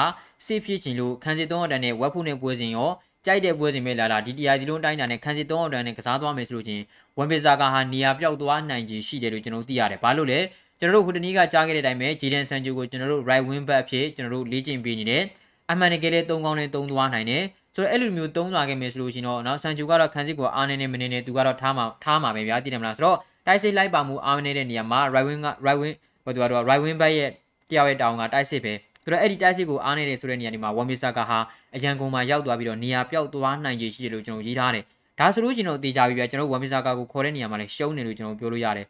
[0.45, 2.89] စေဖြစ်ချင်လို့ခန်းစစ်၃ယောက်တန်းနဲ့ဝက်ဖုနဲ့ပွဲစဉ်ရော
[3.25, 6.83] ကြိုက်တဲ့ပွဲစဉ်ပဲလာလာဒီတရားဒီလုံးတိုင်းတာနဲ့ခန်းစစ်၃ယောက်တန်းနဲ့ကစားသွားမယ်ဆိုလို့ချင်း
[7.17, 10.39] ဝန်ပီဇာကဟာနေရာပြောက်သွားနိုင်ကြီးရှိတယ်လို့ကျွန်တော်သိရတယ်ဘာလို့လဲ
[10.79, 15.23] ကျွန်တော်တို့ဟိုတနည်းကကြားခဲ့တဲ့အတိုင်းပဲဂျီဒန်ဆန်ဂျူကိုကျွန်တော်တို့ right wing back ဖြစ်ကျွန်တော်တို့လေ့ကျင့်ပေးနေတယ်
[15.71, 17.43] အမှန်တကယ်လည်း၃ကောင်းနဲ့၃သွားနိုင်တယ်
[17.75, 27.31] ဆိုတော့အဲ့လိုမျိုးသုံးသွားခဲ့မယ်ဆိုလို့ရှိရင်တော့နော်ဆန်ချူကတော့ခန်းစစ်ကိုအားနေနေမနေနေသူကတော့ထားမှာထားမှာပဲဗျာတည်တယ်မလားဆိုတော့တိုက်စစ်လိုက်ပါမှုအားနေတဲ့နေရာမှာ right wing က right wing ဟိုသူကတော့ right wing back ရဲ့
[27.69, 31.39] တယောက်ရဲ့တောင်ကတိုက်စစ်ပဲ ဆိုတော့အဲ့ဒီတိုက်စစ်ကိုအားနေတဲ့ဆိုတဲ့နေရာဒီမှာဝမ်မီဆာကာဟာ
[31.75, 34.83] အရန်ကုန်မှာရောက်သွားပြီးတော့နေရာပြောက်သွားနိုင်ခြေရှိတယ်လို့ကျွန်တော်ရေးထားတယ်
[35.19, 38.87] ဒါဆိုလို့ရှိရင်တော့တေချာပြီဗျာကျွန်တော်ဝမ်မီဆာကာကိုခေါ်တဲ့နေရာမှာလည်းရှုံးနေလို့ကျွန်တော်ပြောလို့ရတယ်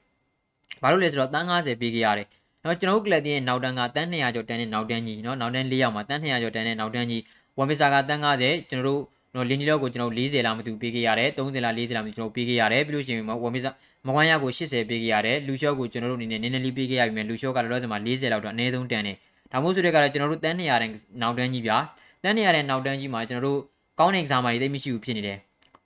[0.81, 2.27] ဘာလို့လဲဆိုတော့တန်း90ပေးခဲ့ရတယ်
[2.63, 7.21] နော်ကျွန်တော်ကလပ်တင်းရဲ့နောက်တန်းကတန်း200ကျော်တန်းနဲ့နောက်တန်းကြီးနော်နောက်တန်း4ယောက်မှာတန်း200ကျော်တန်းနဲ့နောက်တန်းကြီး
[7.57, 9.01] ဝမ်မီဆာကတန်း90ကျွန်တော်တို့
[9.35, 13.71] နော်လင်းနီလောက်ကိုကျွန်တော်40လောက်မတူပေးခဲ့ရတယ်30လောက်40လောက်မတူကျွန်တော်ပေးခဲ့ရတယ်ပြီးလို့ရှိရင်ဝမ်မီဆာ
[14.07, 19.13] မကွမ်းရကို80ပေးခဲ့ရတယ်လူရှော့ကိုကျွန်တော်တို့အနေနဲ့နည်းနည်းလေးပေးခဲ့ရပြီမယ်လူရှော့ကလည်းတော့ဒီမှာ40လောက်တော့အနည်းဆုံးတန်းနေ
[19.51, 20.89] ဒါမှမဟုတ်ဆိုတဲ့ကတော့ကျွန်တော်တို့တန်း200တဲ့
[21.21, 21.77] နောက်တန်းကြီးဗျာ
[22.23, 23.59] တန်း200တဲ့နောက်တန်းကြီးမှာကျွန်တော်တို့
[23.99, 25.37] ကောင်းတဲ့ exam တွေသိမရှိဘူးဖြစ်နေတယ်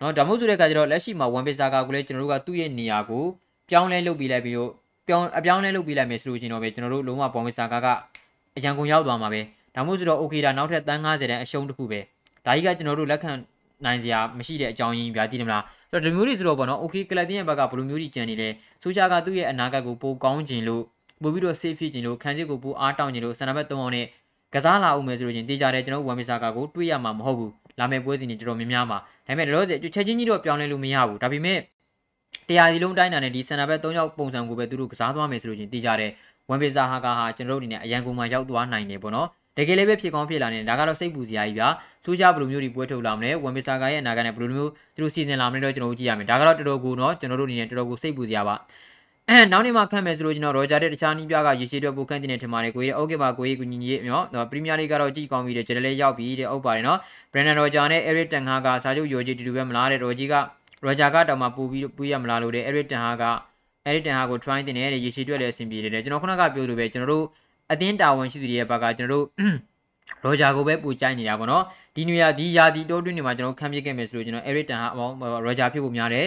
[0.01, 3.25] နော်ဒါမှမဟုတ်ဆိုတဲ့ကကျတော့လက်ရှိမှာဝမ်ပီဆာကကိုလည်းကျွန်တော်တို့ကသူ့ရဲ့နေရာကို
[3.69, 4.71] ပြောင်းလဲလုပ်ပြီးလိုက်ပြီးတော့
[5.07, 7.87] ပြောင်းအပြောင်းလဲလုပ်ပြီးလိုက်မယ်ဆိုလို့ရှိရင်တော့ပဲကျွန်တော်တို့လုံးဝဘောင်ဝီဆာကာက
[8.57, 9.41] အရန်ကုန်ရောက်သွားမှာပဲ
[9.75, 11.99] ဒါမှမဟုတ်ဆိုတော့ okay ဒါနောက်ထပ်တန်း90တန်းအရှုံးတစ်ခုပဲ
[12.45, 13.31] ဒါကြီးကကျွန်တော်တို့လက်ခံ
[13.85, 18.49] နိုင်စရာမရှိတဲ့အကြောင်းရင်းပြသိတယ်မလားဆိုတော့ဒီမျိုးတွေဆိုတော့ပေါ့နော် okay ကလပ်တင်းရဲ့ဘက်ကဘယ်လိုမျိုးကြီးကြံနေလဲ
[18.81, 20.83] ဆိုရှာကသူ့ရဲ့အနာဂတ်ကိုပိုကောင်းခြင်းလို့
[21.21, 24.05] ပို့ပြီးတော့ safe ဖြစ်ခြင်းလို့ခန်းစစ်ကိုပိုအားတောင်းခြင်းလို့ဆန္ဒဘက်၃အောင်နဲ့
[24.53, 31.59] ကစားလာအောင်မယ်ဆိုလို့ချင်းတေးကြတယ်ကျွန်တော်ဝမ်မီဆာကာကိုတွေးရမှာမဟုတ်ဘူးလာမယ့်ပွဲစဉ်တွေတော်တော်များများမှာဒါပေမဲ့တော့ချက်ချင်းကြီးတော့ပြောင်းလဲလို့မရဘူးဒါပေမဲ့
[32.49, 36.11] တရားစီလုံးတိုင်းတာနဲ့ဒီဆန်နာဘက်၃ယောက်ပုံစံကိုပဲသူတို့ကစားသွားမယ်ဆိုလို့ချင်းသိကြတယ်
[36.49, 41.67] ဝန်ပေစာဟာကဟာကျွန်တော်တို့အနေနဲ့အရန်ကုန်မှာရောက်သွားနိုင်တယ်ပေါ့နော်တကယ်လည်းပဲဖြစ်ကောင်းဖြစ်လာနေတယ်ဒါကတော့စိတ်ပူစရာကြီးဗျာ
[42.05, 48.63] ဆိုရှာဘယ်လိုမျိုးတွေပွဲထုတ်လာမလဲဝန်ပေစာကရဲ့အနာဂတ်နဲ့ဘယ်လိုမျိုးသူတို့စီစဉ်လာမလဲတော့ကျွန်တော်တို့ကြည့်ရမယ်ဒါကတော့တော်တော်ကိုနော်ကျွန်တော်တို့အနေနဲ့တော်တော်ကိုစိတ်ပူစရာပါအဲ
[49.51, 56.99] နောက်နေ့မှခန့်မယ်ဆိုလို့ကျွန်တော်ရောဂျာတဲ့တခြားနီးပြားကရေရှည်တော့ပိုခန့်တင်နေထင်ပါတယ်ကိုကြီးတဲ့ okay ပါကိုကြီးကူညီရေးနော်ပရီးမီးယားလိကတော့ကြည့်ကောင်းပြီတဲ့ဂျယ်လေးရောက်ပြီတဲ့ဟုတ်ပါတယ်နော်
[57.33, 60.33] ဘရန်နန်ရောဂျာနဲ့အရစ်တန်ဟာကစာချုပ်ရောဂျီတူတူပဲမလားတဲ့ရောဂျီက
[60.85, 63.23] ရောဂျာကတောင်မှပူပြီးပူရမလားလို့တဲ့အရစ်တန်ဟာက
[63.85, 67.25] အဲ့ဒီတန်ဟာကို try တင်နေတဲ့ရေရှည်တွေ့လည်းအဆင်ပြေတယ်ကျွန်တော်ခုနကပြောလိုပဲကျွန်တော်တို့
[67.71, 69.25] အသင်းတာဝန်ရှိသူတွေရဲ့ဘက်ကကျွန်တော်တို့
[70.23, 71.63] ရောဂျာကိုပဲပူကြိုက်နေတာပေါ့နော်
[71.95, 74.87] ဒီနေရာဒီယာဒီတိုးတွင်းနေမှာကျွန်တော်ခံပြခဲ့မယ်ဆိုလို့ကျွန်တော်အရစ်တန်ဟာ
[75.45, 76.25] ရောဂျာဖြစ်ဖို့များတယ်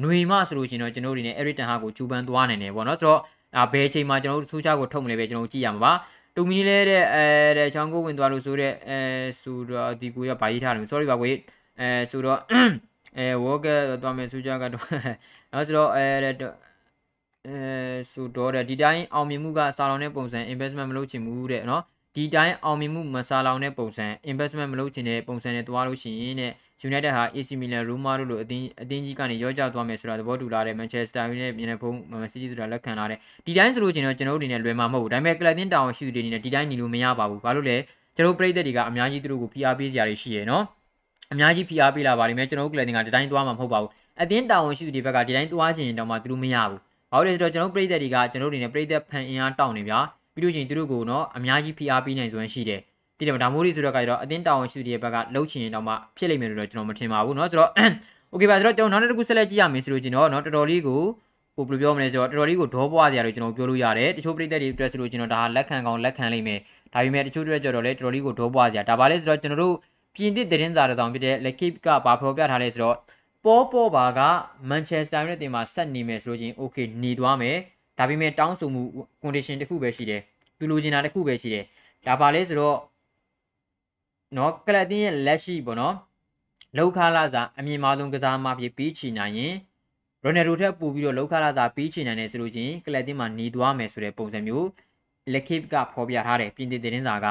[0.00, 3.20] ຫນွေမှဆိုလို့ရှိရင်တော့ကျွန်တော်တို့ဒီနေ့အဲရစ်တန်ဟာကိုကျူပန်းသွားနိုင်တယ်ပေါ့နော်ဆိုတော့
[3.56, 5.92] အာဘယ်အချိန်မှာကျွန်တော်တို့ဆူချာကိုထုတ်မလဲပဲကျွန်တော်ကြည့်ရမှာပါ
[6.36, 7.24] တူမီလဲတဲ့အဲ
[7.58, 8.98] တဲ့ချောင်းကိုဝင်သွားလို့ဆိုတဲ့အဲ
[9.42, 11.28] ဆိုတော့ဒီကိုရဗာရေးထားတယ် sorry ပါကို
[11.80, 12.38] အဲဆိုတော့
[13.18, 13.66] အဲဝေါ်က
[14.02, 14.84] သွားမယ်ဆူချာကတော့
[15.52, 16.06] နော်ဆိုတော့အဲ
[17.46, 17.56] အဲ
[18.12, 21.82] ဆိုတော့ဒီတိုင်းအောင်မြင်မှုကစာလောင်တဲ့ပုံစံ investment မလုပ်ချင်ဘူးတဲ့နော်
[22.16, 26.52] ဒီတိုင်းအောင်မြင်မှုမဆာလောင်တဲ့ပုံစံ investment မလုပ်ချင်တဲ့ပုံစံနဲ့တွားလို့ရှိရင်တဲ့
[26.82, 37.76] United ဟာ AC Milan Roma တို့လိုအသင်းအသင်းကြီးကနေရောကျသွားမယ်ဆိုတာသဘောတူလာတဲ့ Manchester United မျက်နှာဖုံး Man City ဆိုတာလက်ခံလာတဲ့ဒီတိုင်းဆိုလို့ချင်းတော့ကျွန်တော်တို့အနေနဲ့လွယ်မှာမဟုတ်ဘူးဒါပေမဲ့ကလပ်တင်းတောင်ရှိသူတွေအနေနဲ့ဒီတိုင်းညီလို့မရပါဘူးဘာလို့လဲ
[38.16, 40.64] ကျွန်တော်ပြည်သက်တွေကအများကြီးသူတို့ကိုဖိအားပေးကြရရှိရယ်နော်
[41.32, 43.90] အများကြီးဖိအားပေးလာပါလိမ့်မယ်ကျွန်တော်တို့ကလပ်တင်းကဒီတိုင်းသွားမှာမဟုတ်ပါဘူး
[44.22, 46.80] အသင်းတောင်ရှိသူတွေဘက်ကဒီတိုင်းသွားချင်ရင်တောင်မှသူတို့မရဘူး
[47.12, 49.98] ဘာလို့လဲဆိုတော့ကျွန်တော်ပြည်သက်တွေကကျွန်တော်တို့အနေနဲ့ပြည်သက်ဖန်အင်အားတောင်းနေဗျာ
[50.34, 52.80] ပြီးလို့ရှိရင်သူတို့ကိုနော်အများကြီးဖိအားပေးနိုင်စွမ်းရှိတယ်
[53.17, 57.71] တည်တယ်မဒါမိုးလေးဆိုတော့ကတော့အတင်းတောင်ရှိတဲ့ဘက်ကလှုပ်ချင်ရင်တော့မှဖြစ်လိမ့်မယ်လို့တော့ကျွန်တော်မထင်ပါဘူးเนาะဆိုတော့
[58.31, 61.01] โอเคပါဆိုတော့ကျွန်တော်နောက်တစ်ခုဆက်လက်ကြည့်ရမယ်ဆိုလို့ကျွန်တော်เนาะတော်တော်လေးကို
[61.55, 66.59] ဟိုဘယ်လိုပြောမလဲဆိုတော့တော်တော်လေးကိုဒေါပွားစရာလို့ကျွန်တော်ပြောလို့ရတယ်တချို့ပြည်သက်တွေအတွက်ဆိုလို့ကျွန်တော်ဒါဟာလက်ခံကောင်းလက်ခံလိမ့်မယ်
[66.93, 69.75] ဒါပေမဲ့တချို့တွေကြတော့လေတော်တော်လေးကိုဒေါပွားစရာဒါပါလဲဆိုတော့ကျွန်တော်တို့
[70.15, 72.95] ပြင်သစ်သတင်းစာတောင်ဖြစ်တဲ့ L'Equipe ကဘာဖော်ပြထားလဲဆိုတော့
[73.45, 74.21] ပေါ်ပေါ်ပါက
[74.69, 77.57] Manchester United တင်မှာဆက်နေမယ်ဆိုလို့ချင်း okay နေသွားမယ်
[77.99, 78.81] ဒါပေမဲ့တောင်းဆိုမှု
[79.23, 80.21] condition တစ်ခုပဲရှိတယ်
[80.57, 81.63] သူလိုချင်တာတစ်ခုပဲရှိတယ်
[82.07, 82.77] ဒါပါလဲဆိုတော့
[84.36, 85.94] နော်ကလပ်တင်းရဲ့လက်ရှိပေါ့နော်
[86.76, 89.54] လောက်ခလာစာအမြင့်မားဆုံးကစားမဖြစ်ပြီးချီနိုင်ရင်
[90.22, 94.68] ရိုနယ်ဒိုထက်ပိုပြီးတော့လောက်ခလာစာပြီးချီနိုင်တယ်ဆိုလို့ချင်းကလပ်တင်းမှာหนีသွားမယ်ဆိုတဲ့ပုံစံမျိုး
[95.32, 97.26] လက်ခိပကဖော်ပြထားတယ်ပြင်သစ်သတင်းစာက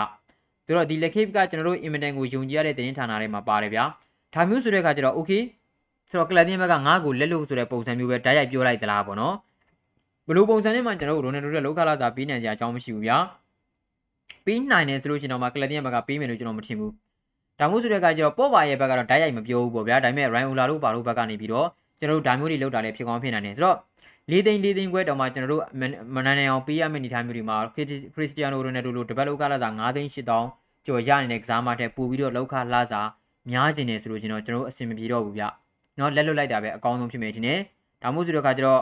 [0.66, 3.86] သူတို့ဒီလက်ခိပကကျွန်တော်တို့အင်မတန်ကိုယုံကြည်ရတဲ့သတင်းဌာနတွေမှာပါတယ်ဗျာ
[4.34, 5.42] ဒါမျိုးဆိုတဲ့အခါကျတော့ okay
[6.10, 9.36] ဆိုတော့ကလပ်တင်းဘက်ကငါ့ကိုလက်လို့ဆိုတဲ့ပုံစံမျိုးပဲတိုက်ရိုက်ပြောလိုက်သလားပေါ့နော်
[10.28, 13.18] ဘယ်လိုပုံစံနဲ့မှကျွန်တော်တို့ရိုနယ်ဒိုရဲ့လောက်ခလာစာပြီးနိုင်ကြအကြောင်းမရှိဘူးဗျာ
[14.45, 16.93] ပေးနိုင်တယ်ဆိုလို့ရှိရင်တော့မှကလပ်တင်ရဲ့ဘက်ကပေးမယ်လို့ကျွန်တော်မထင်ဘူး
[17.59, 21.67] ဒါမှမဟုတ်ဆိုတဲ့အခါကျတော့ပေါ့ပါရဲ့ဘက်ကတော့ဓာတ်ရိုက်မပြောဘူးပေါ့ဗျာဒါပေမဲ့ Ryan Ola တို့ပါတို့ဘက်ကနေပြီးတော့
[22.01, 23.77] ကျွန်တော်တို့ဒါမျိုးတွေလောက်တာလည်းဖြစ်ကောင်းဖြစ်နိုင်တယ်ဆိုတော့
[24.31, 25.63] လေးသိန်းလေးသိန်းခွဲတောင်မှကျွန်တော်တို့
[26.15, 33.01] မနန်နေအောင်ပေးရမယ့်အနေအထားမျိုးတွေမှာခရစ္စတီယာနိုရိုနယ်ဒိုလိုတပတ်လောက်ကလာစာ9သိန်း8000ကျော်ရနေတဲ့ကစားမတဲ့ပို့ပြီးတော့လောက်ခလာစာ
[33.51, 35.45] များကျင်တယ်ဆိုလို့ကျွန်တော်ကျွန်တော်အဆင်မပြေတော့ဘူးဗျ
[35.97, 37.59] เนาะလက်လွတ်လိုက်တာပဲအကောင်းဆုံးဖြစ်မယ်ဒီနေ့
[38.03, 38.81] ဒါမှမဟုတ်ဆိုတဲ့အခါကျတော့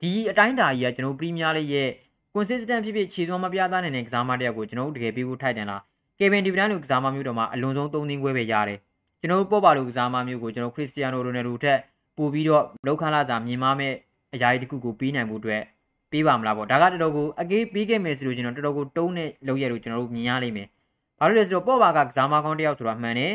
[0.00, 1.88] ဒီအတိုင်းတာကြီးကကျွန်တော်ပရီးမီးယားလိရဲ့
[2.33, 5.81] consistent ဖြစ်ဖြစ်ခြေသွမ်းမပြသနိုင်တဲ့ကစားမတယောက်ကိုကျွန်တော်တို့တကယ်ပြီးဖို့ထိုက်တယ်လား
[6.19, 8.79] ကေဗင်ဒီဗီဒန်လိုကစားမမျိုးတော့မှအလွန်ဆုံး3သိန်းခွဲပဲရတယ်
[9.19, 11.79] ကျွန်တော်တို့ပေါ်ပါလိုကစားမမျိုးကိုကျွန်တော်ခရစ္စတီယာနိုရိုနယ်ဒိုထက်
[12.17, 13.93] ပိုပြီးတော့လောက်ခလာစာမြင်မမဲ့
[14.33, 15.61] အရာကြီးတစ်ခုကိုပြီးနိုင်မှုအတွက်
[16.11, 20.67] ပေးပါမလားပေါ့ဒါကတော်တော်ကိုအကေးပြီးခဲ့မယ်ဆိုလို့ကျွန်တော်တော်တော်ကိုတုံးနဲ့လောက်ရလို့ကျွန်တော်တို့မြင်ရလိမ့်မယ်
[21.19, 23.33] ဘာလို့လဲဆိုတော့ပေါ်ပါကကစားမကောင်းတယောက်ဆိုတာမှန်တယ်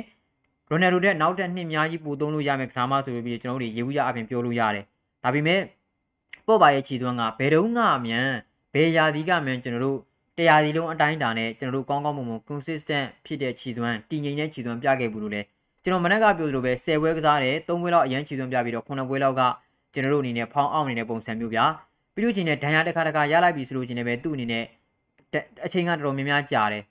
[0.70, 4.84] ရိုနယ်ဒိုတဲ့နောက်ထပ်နှစ်များကြီးပိုသုံးလို့ရမယ်ကစားမဆိုပြီးကျွန်တော်တို့ရေဦးရအပြင်ပြောလို့ရတယ်
[5.22, 5.60] ဒါပေမဲ့
[6.46, 8.28] ပေါ်ပါရဲ့ခြေသွမ်းကဘယ်တော့မှအမြန်
[8.76, 9.98] ဘယ်ရာသီကမှကျွန်တော်တို့
[10.38, 15.40] တရားစီလုံးအတိုင်းတာနဲ့ကျွန်တော်တို့ကောင်းကောင်းမွန်မွန် consistent ဖြစ်တဲ့ခြေသွမ်းတည်ငြိမ်တဲ့ခြေသွမ်းပြခဲ့ဘူးလို့လေ
[15.82, 19.42] ကျွန်တော်မနက်ကပြောသလိုပဲ10ပွဲကစားတယ်3ပွဲလောက်အရန်ခြေသွမ်းပြပြီးတော့9ပွဲလောက်က
[19.94, 21.64] ကျွန်တော်တို့အနေနဲ့ဖောင်းအောင်နေတဲ့ပုံစံမျိုးဗျာ
[22.14, 24.64] ပြီးလို့ချင်းနဲ့ဒဏ်ရာတစ်ခါတစ်ခါရလိုက်ပြီဆိုလို့ချင်းလည်းပဲသူ့အနေနဲ့
[25.66, 26.82] အချိန်ကတော်တော်များများကြာတယ်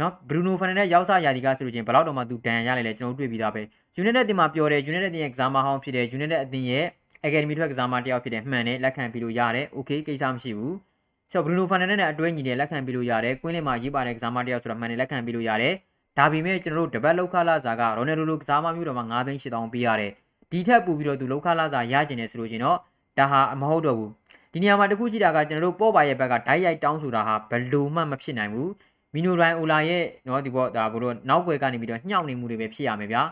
[0.00, 3.62] နော်ဘရူနိုဖန်နဲ့ရောက်စားရာဒီကဆိုလို့ချင်းဘယ်လောက်တော့မှသူဒဏ်ရာရလဲလဲကျွန်တော်တို့တွေ့ပြီးသားပဲ
[4.00, 6.84] United တင်မှာပြောတယ် United တင်ရဲ့ကစားမဟောင်းဖြစ်တယ် United အသင်းရဲ့
[7.26, 10.89] Academy ထွက်ကစားမတယောက်ဖြစ်တယ်မှန်တယ်လက်ခံပြီးလို့ရတယ် Okay ကိစ္စမရှိဘူး
[11.32, 15.74] ဆိုတော့ဘရူနိုဖန်နန်နဲ့အတွဲညီတယ်လက်ခံပြီးလို့ရတယ်ကွင်းလင်းမှာရေးပါတဲ့ကစားမတယောက်ဆိုတော့မှန်တယ်လက်ခံပြီးလို့ရတယ်
[16.18, 20.12] ဒါပေမဲ့ကျွန်တော်တို့တပတ်လောက်ခလာစာကရိုနယ်ဒိုလိုကစားမမျိုးတော့မှ9သိန်း8000ပေးရတယ်
[20.50, 22.78] ဒီထက်ပိုပြီးတော့သူလောက်ခလာစာရကျင်နေဆိုလို့ရှင်တော့
[23.18, 24.10] ဒါဟာမဟုတ်တော့ဘူး
[24.52, 28.70] ဒီနေရာမှာတခုရှိတာကကျွန်တော်တို့ပေါ့ပါရဲ့ဘက်ကဓာတ်ရိုက်တောင်းဆိုတာဟာဘယ်လိုမှမဖြစ်နိုင်ဘူး
[29.14, 33.22] မီနိုရိုင်အိုလာရဲ့နော်ဒီပေါ့ဒါဘို့တော့နောက်ွယ်ကနေပြီးတော့ညှောက်နေမှုတွေပဲဖြစ်ရမယ်ဗျာ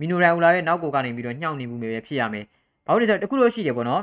[0.00, 2.44] မီနိုရိုင်အိုလာရဲ့နောက်ကိုကနေပြီးတော့ညှောက်နေမှုတွေပဲဖြစ်ရမယ်
[2.86, 4.02] ဘာလို့လဲဆိုတော့တခုလို့ရှိတယ်ပေါ့နော်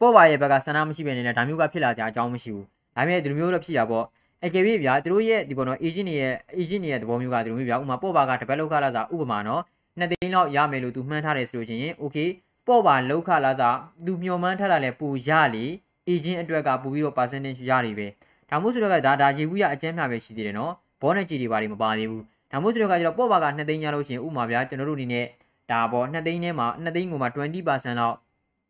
[0.00, 4.04] ပေါ့ပါရဲ့ဘက်ကဆန္ဒမရှိဘဲနဲ့ဒါမျိုးကဖြစ်လာကြအကြောင်းမရှိဘူးဒါပေမဲ့ဒီလိုမျိုးတော့ဖြစ်ရပေါ့
[4.44, 9.62] အကယ်၍ဗျာသူတို့ရဲ့ဒီပေါ်တော့ agent တွေရဲ့ agent တွေရဲ့သဘောမျိုးကဒီလိုမျိုးဗျာဥပမာပေါ့ပါက develop ခလာစားဥပမာနော်
[9.98, 12.28] နှစ်သိန်းလောက်ရမယ်လို့သူမှန်းထားတယ်ဆိုလို့ရှိရင် okay
[12.66, 13.76] ပေါ့ပါလောက်ခလာစား
[14.06, 15.64] သူမျှော်မှန်းထားတာလဲပူရလေ
[16.10, 18.06] agent အတွက်ကပူပြီးတော့ percentage ရနေပဲ
[18.50, 25.26] ဒါမှမဟုတ်ဆိုတော့ကဒါဒါရေဘူးရအကျန်းပြပဲရှိသေးတယ်နော်ဘောနဲ့ကြည်တွေပါတွေမပါသေးဘူးဒါမှမဟုတ်ဆိုတော့ကကျတော့ပေါ့ပါက2သိန်းရလို့ရှိရင်ဥပမာဗျာကျွန်တော်တို့အနေနဲ့
[25.70, 28.16] ဒါပေါ့2သိန်းထဲမှာ2သိန်းကိုမှ20%လောက်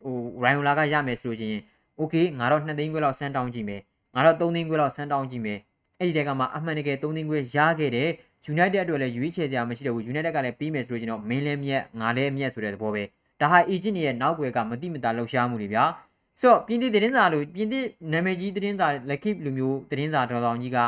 [0.04, 1.62] ဟို Ryan လာကရမယ်ဆိုလို့ရှိရင်
[2.00, 3.80] okay ငါတော့2သိန်းခွဲလောက်စမ်းတောင်းကြည့်မယ်
[4.14, 5.58] ငါတော့3သိန်းခွဲလောက်ဆန်းတောင်းကြည့်မယ်
[5.98, 8.08] အဲ့ဒီတက်ကမှအမှန်တကယ်3သိန်းခွဲရခဲ့တယ်
[8.52, 13.02] United အတွက်လည်းရွေးချယ်စရာမရှိတော့ဘူး United ကလည်းပြီးမယ်ဆိုလို့ကျွန်တော်မင်းလည်းမြက်ငါလည်းမြက်ဆိုတဲ့သဘောပဲ
[13.40, 15.84] ဒါဟာ agent ရဲ့နောက်ွယ်ကမတိမတာလှုပ်ရှားမှုတွေဗျာ
[16.40, 20.78] ဆိုတော့ပြင်သစ်သတင်းစာလိုပြင်သစ်နာမည်ကြီးသတင်းစာလက်ခိလူမျိုးသတင်းစာတော်တော်ကြီးက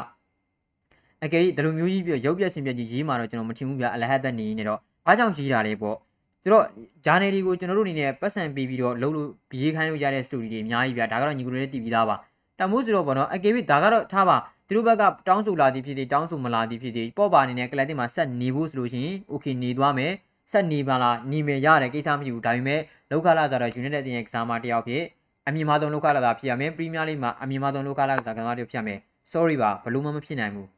[1.24, 5.96] အကယ်၍ဒီလိုမျိုးကြီးပြီးရုပ်ပြက်စင်ပြက်ကြီးရေးမှာတော့ကျွန်တော်မထင်ဘူးဗျာအလဟတ်သက်နေနေတော့အားကြောင့်ရေးတာလေပေါ့
[6.46, 6.66] ဆိုတော့
[7.06, 12.16] journal တွေကိုကျွန်တော်တို့အနေနဲ့ပတ်စံပေးပြီးတော့လုံးလို့ဘေးခိုင်းလို့ရတဲ့ story တွေအများကြီးဗျာဒါကတော့ညီကိုတွေလည်းတည်ပြီးသားပါ
[12.58, 14.36] တမိုးဆိုတော့ဗောနော်အကေဘိဒါကတော့ထားပါ
[14.68, 20.12] သူတို့ဘက်ကတောင်းဆိုလာသည်ဖြစ်သည်တောင်းဆိုမလာသည်ဖြစ်သည်ပေါ့ပါအနေနဲ့ကလပ်တင်မှာဆက်နေဖို့ဆိုလို့ရှိရင် okay နေသွားမယ်
[20.52, 22.80] ဆက်နေပါလားနေမယ်ရတယ်ကိစ္စမရှိဘူးဒါပေမဲ့
[23.10, 25.02] လောကလာဆိုတော့ United တင်ရဲ့ကစားမတစ်ယောက်ဖြစ်
[25.46, 28.98] အမြင့်မားဆုံးလောကလာသာဖြစ်ရမယ်ပရီးမီးယားလိမှာအမြင့်မားဆုံးလောကလာကစားကစားတစ်ယောက်ဖြစ်ရမယ်
[29.32, 30.75] sorry ပါဘလို့မှမဖြစ်နိုင်ဘူး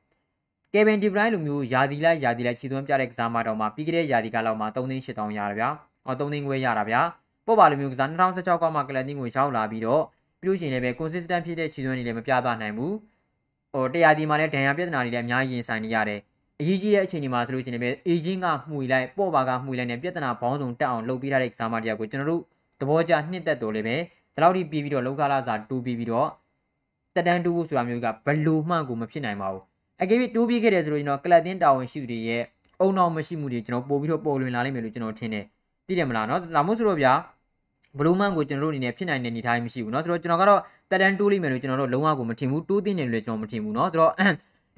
[0.75, 5.69] ကယ်ဗင်ဒီဘရိုင်းလိုမျိုးယာဒီလိုက်ယာဒီလိုက်ခြေသွင်းပြတဲ့ကစားမတော်မှာပြီးခဲ့တဲ့ယာဒီကလောက်မှာ3သိန်း8000ရတာဗျာ။
[6.07, 7.01] အော်3သိန်းခွဲရတာဗျာ။
[7.47, 10.03] ပေါ့ပါလိုမျိုးကစား2016ကမှကလပ်တင်းကိုရောက်လာပြီးတော့
[10.41, 12.93] ပြီးလို့ရှိရင်လည်းပဲ consistent ဖြစ်တဲ့ခြေသွင်းတွေလည်းမပြသနိုင်ဘူး။
[13.73, 16.21] ဟိုတရားဒီမှာလည်းဒဏ်ရာပြဿနာတွေလည်းအများကြီးရင်ဆိုင်နေရတယ်
[16.61, 22.43] အရေးကြီးတဲ့အချိန်ဒီမှာဆိုလို့ချင်းလည်းအေဂျင့်ကမှုလိုက်ပေါ့ပါကမှုလိုက်နဲ့ပြဿနာဘောင်းစုံတက်အောင်လုပ်ပေးထားတဲ့ကစားမတရားကိုကျွန်တော်တို့
[22.81, 23.97] သဘောကျနှစ်သက်တော်လည်းပဲ
[24.35, 26.29] ဒီလောက်ထိပြီးပြီးတော့လောကလာစာတူပြီးပြီးတော့
[27.15, 29.68] တက်တန်းတူဖို့ဆိုတာမျိုးကဘလို့မှကိုမဖြစ်နိုင်ပါဘူး
[30.02, 32.42] အကယ်၍တူပြီးခဲ့တယ်ဆိုလို့ကျွန်တော်ကလပ်တင်းတာဝန်ရှိသူတွေရဲ့
[32.80, 35.46] အုံနောက်မရှိမှုတွေကျွန်တော်ပို့ပြီးတော့ပေါ်လွင်လာလိမ့်မယ်လို့ကျွန်တော်ထင်တယ်
[35.88, 37.14] သိတယ်မလားနော်ဒါမှမဟုတ်ဆိုတော့ဗျာ
[37.98, 44.14] ဘလူးမန်ကိုကျွန်တော်တို့အနေနဲ့ဖြစ်နိုင်တဲ့အနေအထားမရှိဘူးเนาะဆိုတော့ကျွန်တော်ကတော့တက်တန်းတိုးလိမ့်မယ်လို့ကျွန်တော်တို့လုံးဝကိုမထင်ဘူးတိုးသိနေတယ်လို့ကျွန်တော်မထင်ဘူးเนาะဆိုတော့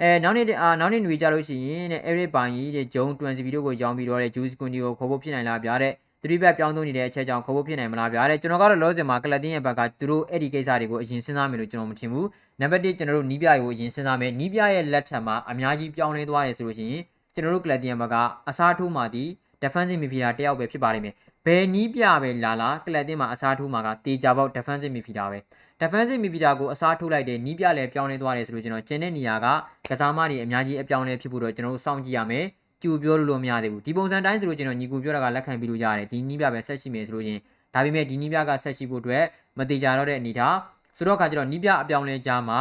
[0.01, 12.26] အဲနောက်နေ့အာနောက်နေ့ຫນွေကြလို့ရှိရင်တဲ့ Eric ပိုင်ကြီးတဲ့ဂျုံ20ဗီဒီယိုကိုရောင်းပြီးတော့တဲ့ Juice Kundi ကိုခေါ်ဖို့ဖြစ်နိုင်လားဗျာတဲ့ သတိဘက်ပြောင်းသုံးနေတဲ့အချက်ကြောင့်ခေါ်ဖို့ဖြစ်နိုင်မလားဗျာတဲ့ကျွန်တော်ကတော့လောစင်မှာကလပ်တင်းရဲ့ဘက်ကသူတို့အဲ့ဒီကိစ္စတွေကိုအရင်စဉ်းစားမယ်လို့ကျွန်တော်မထင်ဘူး
[12.60, 17.02] နံပါတ်1ကျွန်တော်တို့နီးပြကိုအရင်စဉ်းစားမယ်နီးပြရဲ့လက်ထက်မှာအများကြီးပြောင်းလဲသွားတယ်ဆိုလို့ရှိရင်
[17.34, 18.16] ကျွန်တော်တို့ကလပ်တင်းရဲ့ဘက်က
[18.48, 19.24] အစားထိုးမှဒီ
[19.62, 21.14] defensive midfielder တယောက်ပဲဖြစ်ပါလိမ့်မယ်
[21.46, 25.38] ဘယ်နီးပြပဲလာလာကလပ်တင်းမှာအစားထိုးမှာကတေချာပေါက် defensive midfielder ပဲ
[25.80, 29.46] defensive midfielder ကိုအစားထိုးလိုက်တဲ့နီးပြလည်းပြောင်းလဲသွားတယ်ဆိုလို့ကျွန်တော်ကျန်တဲ့နေရာက
[29.90, 32.44] ကစားမတွေအများကြီးအပြောင်းလဲဖြစ်ဖို့တော့ကျွန်တော်တို့စောင့်ကြည့်ရမယ်
[32.81, 37.39] ကြူပြောလို့လို့မရသေးဘူးဒီပုံစံတိုင်းဆိုလို့ကျွန်တော်ညီကူပြောတာကလက်ခံပြီးလို့ရတယ်ဒီနီးပြပဲဆက်ရှိမယ်ဆိုလို့ချင်း
[37.73, 39.23] ဒါပေမဲ့ဒီနီးပြကဆက်ရှိဖို့အတွက်
[39.57, 40.55] မတေချာတော့တဲ့အနေထား
[40.97, 42.59] ဆိုတော့ခါကျတော့နီးပြအပြောင်းလဲကြားမှာ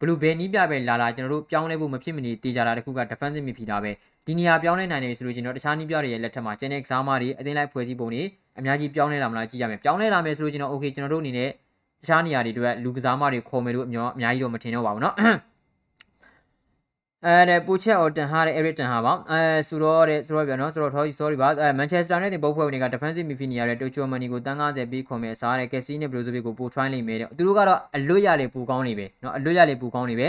[0.00, 3.92] ဘလူးဘယ်နီးပြပဲလာလာကျွန်တော်တို့ပြောင်းလဲဖို့မဖြစ်မနေတေချာတာတခုက defensive midfielder ပဲ
[4.26, 8.22] ဒီနေရာပြောင်းလဲနိုင်တယ်ဆိုလို့ကျွန်တော်တခြားနီးပြတွေရဲ့လက်ထက်မှာကျန်တဲ့ exam တွေအသိလိုက်ဖွဲ့စည်းပုံတွေ
[8.58, 11.50] အများကြီးပြောင်းလဲလာမလားကြည့်ရမယ်ပြောင်းလဲလာမယ်ဆိုလို့ကျွန်တော် okay ကျွန်တော်တို့အနေနဲ့
[12.02, 15.14] တခြားနေရာတွေအတွက်လူကစားမတွေခေါ်မယ်လို့အများအများကြီးတော့မထင်တော့ပါဘူးเนาะ
[17.27, 25.95] အဲတဲ့ပူချက်အော်တန်ဟာတဲ့ Eric တန်ဟာပါအဲဆိုတော့တဲ့ဆိုတော့ပြန်နော်ဆိုတော့ sorry ပါအဲ Manchester United ဘုတ်ဖွဲ့ဝင်တွေက defensive midfield နေရာတဲ့ Tocho Mani ကိုတန်း90ပြီးခေါ်မယ်စားတဲ့ Casey
[26.01, 30.27] နဲ့ Brozovic ကိုပို try လိမ့်မယ်တဲ့သူတို့ကတော့အလွတ်ရလေပူကောင်းနေပဲနော်အလွတ်ရလေပူကောင်းနေပဲ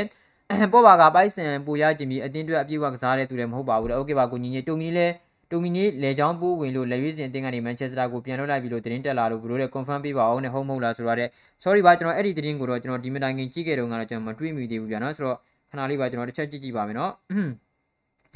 [0.72, 5.06] ပေါ်ပါကပိုက်ဆန်ပူရခြင်းပြီးအတင်းတွက်အပြည့်ဝကစားတဲ့သူလည်းမဟုတ်ပါဘူးတဲ့ okay ပါကိုညီညီတိုမီလဲ
[5.50, 11.28] တိုမီနီလေချောင်းပိုးဝင်လို့လက်ရွေးစင်အတင်းကနေမန်ချက်စတာကိုပြန်လွှတ်လိုက်ပြီးလို့သတင်းတက်လာလို့ဘလို့တဲ့ confirm ပေးပါအောင်နဲ့ဟုတ်မဟုတ်လားဆိုတော့တဲ့
[11.64, 15.38] sorry ပါကျွန်တော်အဲ့ဒီသတင်းကိုတော့ကျွန်တော်ဒီမတိုင်ခင်ကြည့်ခဲ့တုန်းကတော့ကျွန်တော်မတွေးမိသေးဘူးဗျာနော်ဆိုတော့
[15.72, 17.12] ခဏလေးပါကျွန်တော်တစ်ချက်ကြည့်ကြည့်ပါမယ်နော်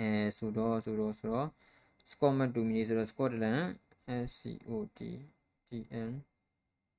[0.01, 1.47] အဲဆိုတော့ဆိုတော့ဆိုတော့
[2.11, 3.61] Scotland တိုမီနီဆိုတော့ Scotland
[4.27, 5.01] S C O T
[5.69, 5.71] T
[6.09, 6.11] N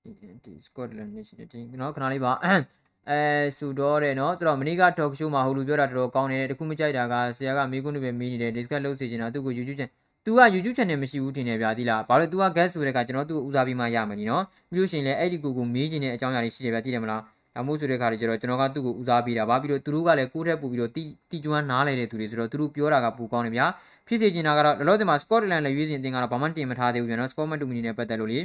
[0.09, 3.19] E N T Scotland National Team နော်ခဏလေးပါအဲ
[3.57, 9.91] စူတော့တယ်နော်ဆိုတော့မနေ့က talk show မှာဟိုလူပြောတာတော်တော်ကောင်းတယ်တခုမကြိုက်တာကဆရာကမိကုန်းတွေပဲမီးနေတယ် discuss လုပ်စေချင်တာသူ့ကို YouTube channel
[10.25, 17.21] तू က YouTube channel မရှိဘူးထင်တယ်ဗျာဒီလားဘာလို့ तू က guest ဆိုတဲ့ကကျွန်တော်သူ့ကိုဦးစားပေးမှရမယ်နီနော်ပြီးလို့ရှိရင်လည်းအဲ့ဒီကိုကိုမေးချင်တဲ့အကြောင်းအရာတွေရှိတယ်ဗျာသိတယ်မလား
[17.57, 23.65] ဒါမို့ဆိုတဲ့ခါကျတော့ကျွန်တော်ကသူ့ကိုဦးစားပေးတာပါပြီးတော့သူတို့ကလည်းကိုယ့်ထက်ပိုပြီးတော့တီတီကျွမ်းနားလဲတဲ့သူတွေဆိုတော့သူတို့ပြောတာကပိုကောင်းတယ်ဗျာ
[24.07, 28.39] ဖြစ်စေချင်တာကတော့လောလောဆယ်မှာ Scotland လည်းရွေးစင်တင်ကတော့ဘာမှတင်မထားသေးဘူးဗျာနော် Scotland တူမီနဲ့ပတ်သက်လို့လေ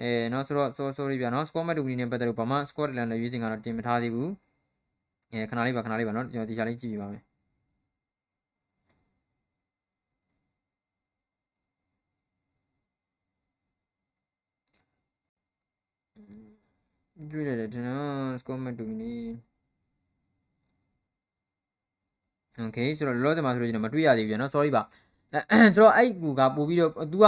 [0.00, 4.30] အဲနော်ဆိုတော့ sorry ဗျာနော် Scotland တူမီနဲ့ပတ်သက်လို့ဘာမှ Scotland လည်းရွေးစင်ကတော့တင်မထားသေးဘူး
[5.32, 7.22] အဲခဏလေးပါခဏလေးပါနော်ကျွန်တော်ဒီချာလေးကြည့်ပြပါမယ်
[17.31, 19.15] တွေ့ရတယ်ကျွန်တော် score မတူမီ
[22.67, 24.81] Okay ဆိုတော့လောလောဆယ်မှာဆိုလို့ကျွန်တော်မတွေ့ရသေးဘူးပြန်နော် sorry ပါ
[25.33, 27.27] အဲဆိုတော့အဲ့ကူကပို့ပြီးတော့ तू က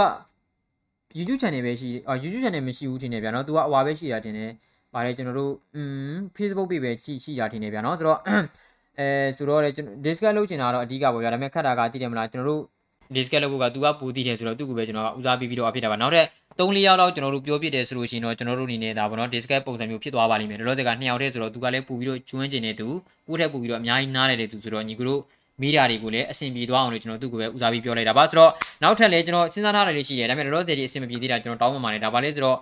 [1.18, 4.50] YouTube channel ပဲရှိအော် YouTube channel မရှိဘူးထင်တယ်ဗျာနော် तू ကအဝါပဲရှိတာတင်တယ်
[4.94, 8.18] ဗါလေကျွန်တော်တို့อืม Facebook page ပဲရှိရှိတာထင်တယ်ဗျာနော်ဆိုတော့
[8.98, 12.62] အဲဆိုတော့လေကျွန်တော် discuss လုပ်ချင်တာတော့အဓိကပေါ့ဗျာဒါပေမဲ့ခက်တာကသိတယ်မလားကျွန်တော်တို့
[13.16, 16.26] discuss လုပ်ဖို့က तू ကပူတည်တယ်ဆိုတော့သူ့ကိုပဲကျွန်တော်ကဦးစားပေးပြီးတော့အဖြစ်တာပါနောက်ထပ်
[16.59, 22.87] 3 4ယောက်လောက်ကျွန်တော်တို့ပြောပြတယ်ဆိုလို့ရှိရင်တော့ကျွန်တော်တို့အနေနဲ့ဒါပေါ့နော် discuss ပုံစံမျိုးဖြစ်သွားပါလိမ့်မယ်လောလောဆယ်က2ယောက်တည်းဆိုတော့ तू ကလည်းပူပြီးတော့ကျွမ်းကျင်နေသူ
[23.27, 25.19] ကိုယ့်ထက်ပူပြီးတော့အများကြီးနားတယ်တဲ့သူဆိုတော့ညီကတို့
[25.61, 28.51] မီဒီယာတွေကိုလည်းအဆင်ပြေသွားအောင်လို့ကျွန်တော်သူ့ကိုပဲဦးစားပေးပြောလိုက်တာပါဆိုတော့
[28.83, 32.57] နောက်ထပ်လည်းကျွန်တော်စဉ်းစားထားတယ်လေးရှိတယ်ဒါပေမဲ့လောလောဆယ်ဒီအဆင်မပြေသေးတာကျွန်တော်တောင်းပန်ပါတယ်ဒါပါလေဆိုတော့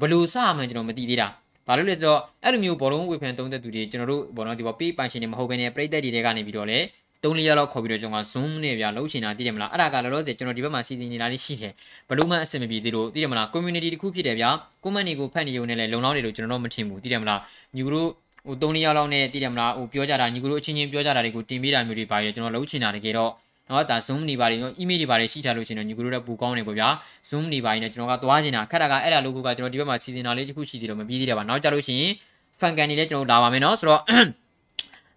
[0.00, 1.28] ဘလူးစမှန်ကျွန်တော်မသိသေးတာ
[1.66, 6.78] ဘာလို့လဲဆိုတော့အဲ့လိုမျိုးဘောလုံးဝေဖန်သုံးသက်သူတွေကျွန်တော်တို့ဘောနော်ဒီပေါ်ပေးပိုင်ရှင်တွေမဟုတ်ဘဲနဲ့ပြိသက်တွေတဲကနေပြီးတော့လေ
[7.22, 11.72] 3လလောက်ခေါ်ပြီးတော့ကျွန်တော်က zoom နဲ့ဗျာလှုပ်ရှင်တာသိတယ်မလားအဲ့ဒါကလောလောဆယ်ကျွန်တော်ဒီဘက်မှာစီစဉ်နေတာလေးရှိတယ်
[12.08, 14.50] ဘလို့မှအဆင်မပြေသေးလို့သိတယ်မလား community တစ်ခုဖြစ်တယ်ဗျာ
[14.84, 17.40] comment တွေကိုဖတ်နေရုံနဲ့လည်းလုံလောက်တယ်လို့ကျွန်တော်တို့မထင်ဘူးသိတယ်မလား
[17.76, 18.08] ညီတို့
[18.46, 23.30] ဟို3လလောက်နဲ့သိတယ်မလားဟိုပြောကြတာညီတို့အချင်းချင်းပြောကြတာတွေကိုတင်ပေးတာမျိုးတွေပါတယ်ကျွန်တော်လှုပ်ချင်တာတကယ်တော့
[23.70, 26.88] နော်ဒါ zoom နေပါတယ်နော် email တွေပါတယ်ရှိထားလို့ရှင်တော့ညီကိုတို့လည်းပူကောင်းနေပေါ့ဗျာ
[27.30, 32.12] zoom နေပါတယ်နဲ့ကျွန်တော်ကသွားနေတာခက်တာကအဲ့ဒါ logo ကကျွန်တော်ဒီဘက်မှာစီစဉ်တာလေးတစ်ခုရှိသေးတော့မပြီးသေးတယ်ပါနောက်ကြလို့ရှိရင်
[32.60, 34.02] fan ကန်နေလည်းကျွန်တော်လာပါမယ်နော်ဆိုတော့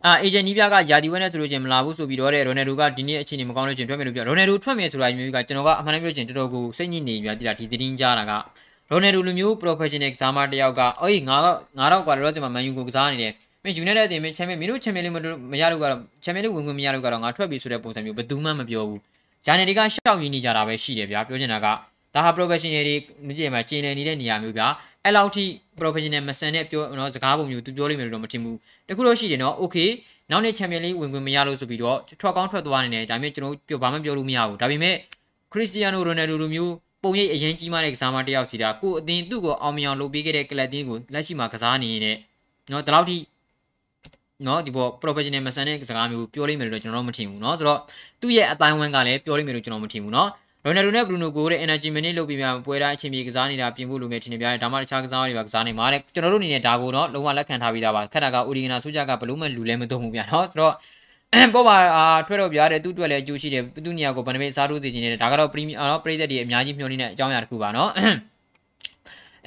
[0.06, 8.32] အာအေဂျင့်နီးပြကယာဒီဝဲနဲ့ဆိုလို့ချင်းမလာဘူးဆိုပြီးတော့တဲ့ရိုနယ်ဒိုကဒီနေ့အခြေအနေမကောင်းလို့ချင်းထွက်မယ်လို့ပြောရိုနယ်ဒိုထွက်မယ်ဆိုတာမျိုးကကျွန်တော်ကအမှန်တမ်းပြောချင်တော်တော်ကိုစိတ်ညစ်နေပြီတိတာဒီသတင်းကြားတာက
[8.90, 13.34] ရိုနယ်ဒိုလူမျိုး professional ကစားမတယောက်ကအေးငါကငါတော့ကွာတော့ကျွန်မမန်ယူကိုကစားနေတယ်
[13.64, 15.18] မင်းယူနိုက်တက်အသင်းမင်းချန်ပီယံမင်းတို့ချန်ပီယံလိမ
[15.52, 19.00] မရလို့ကတော့ချန်ပီယံလိဝင်ခွင့်မရလို့ကတော့ငါထွက်ပြီဆိုတဲ့ပုံစံမျိုးဘယ်သူမှမပြောဘူး
[19.46, 21.68] ဂျာနယ်တွေကရှောက်ရင်းနေကြတာပဲရှိတယ်ဗျာပြောချင်တာက
[22.16, 22.96] ဒါဟာ professional တွေ
[23.28, 24.68] မကြည့်မှာကျင်းနေနေတဲ့နေရာမျိုးဗျာ
[25.05, 25.45] အဲ့လောက်ထိ
[25.79, 28.57] professional မဆန်တဲ့ပြောတော့စကားပုံမျိုးသူပြောလိမ့်မယ်လို့တော့မထင်ဘူး
[28.89, 29.89] တခုတော့ရှိတယ်နော် okay
[30.31, 34.95] နောက်နေ့ချန်ပီယံလိဝင်ခွင့်မရလို့ဆိုပြီးတော့ထွက်ကောင်းထွက်သွားနေတယ်ဒါပေမဲ့ကျွန်တော်ပြောဘာမှပြောလို့မရဘူးဒါပေမဲ့
[35.53, 42.17] ခရစ္စတီယာနိုရိုနယ်ဒိုလိုမျိုးပုံရိပ်အရင်ကြီးမားတဲ့ကစားမတယောက်စီတာကိုအတင်းသူ့ကိုအောင်မြင်အောင်လုပ်ပေးခဲ့တဲ့ကလပ်တင်းကိုလက်ရှိမှာကစားနေနေတဲ့
[42.73, 43.19] နော်ဒီလောက်ထိ
[44.45, 47.81] เนาะဒီပေါ် professional မဆန်တဲ့စကားမျိုးပြောလိမ့်မယ်လို့ကျွန်တော်တို့မထင်ဘူးเนาะဆိုတော့
[48.21, 50.29] သူ့ရဲ့အတိုင်းဝန်းကလည်းပြောလိမ့်မယ်လို့ကျွန်တော်မထင်ဘူးเนาะ
[50.66, 60.74] ရိုနယ်ဒိုနဲ့ဘရူနိုကိုတဲ့ energy minute လုပ်ပြီးမှပွဲတိုင်းအချိန်ပြေကစားနေတာပြင်ဖို့လိုမယ်ထင်နေပြတယ်ဒါမှတခြားကစားတွေပါကစားနေမှာတဲ့ကျွန်တော်တို့အနေနဲ့ဒါကိုတော့လုံးဝလက်ခံထားပြီးသားပါခက်တာကအိုဒီဂနာဆိုကြကဘလို့မှလူလဲမတော့ဘူးဗျာနော်ဆိုတော့
[61.54, 67.92] ပေါ်ပါအာထွက်တော့ပြရတဲ့သူ့အတွက်လည်းအကျိုးရှိတယ်သူ့နေရာကိုဗန်ဒမစ်စားထိုးစီခြင်းနဲ့ဒါကတော့ပရီးမီယာတော့ပရိသတ်တွေအများကြီးမျှော်နေတဲ့အကြောင်းအရာတစ်ခုပါနော်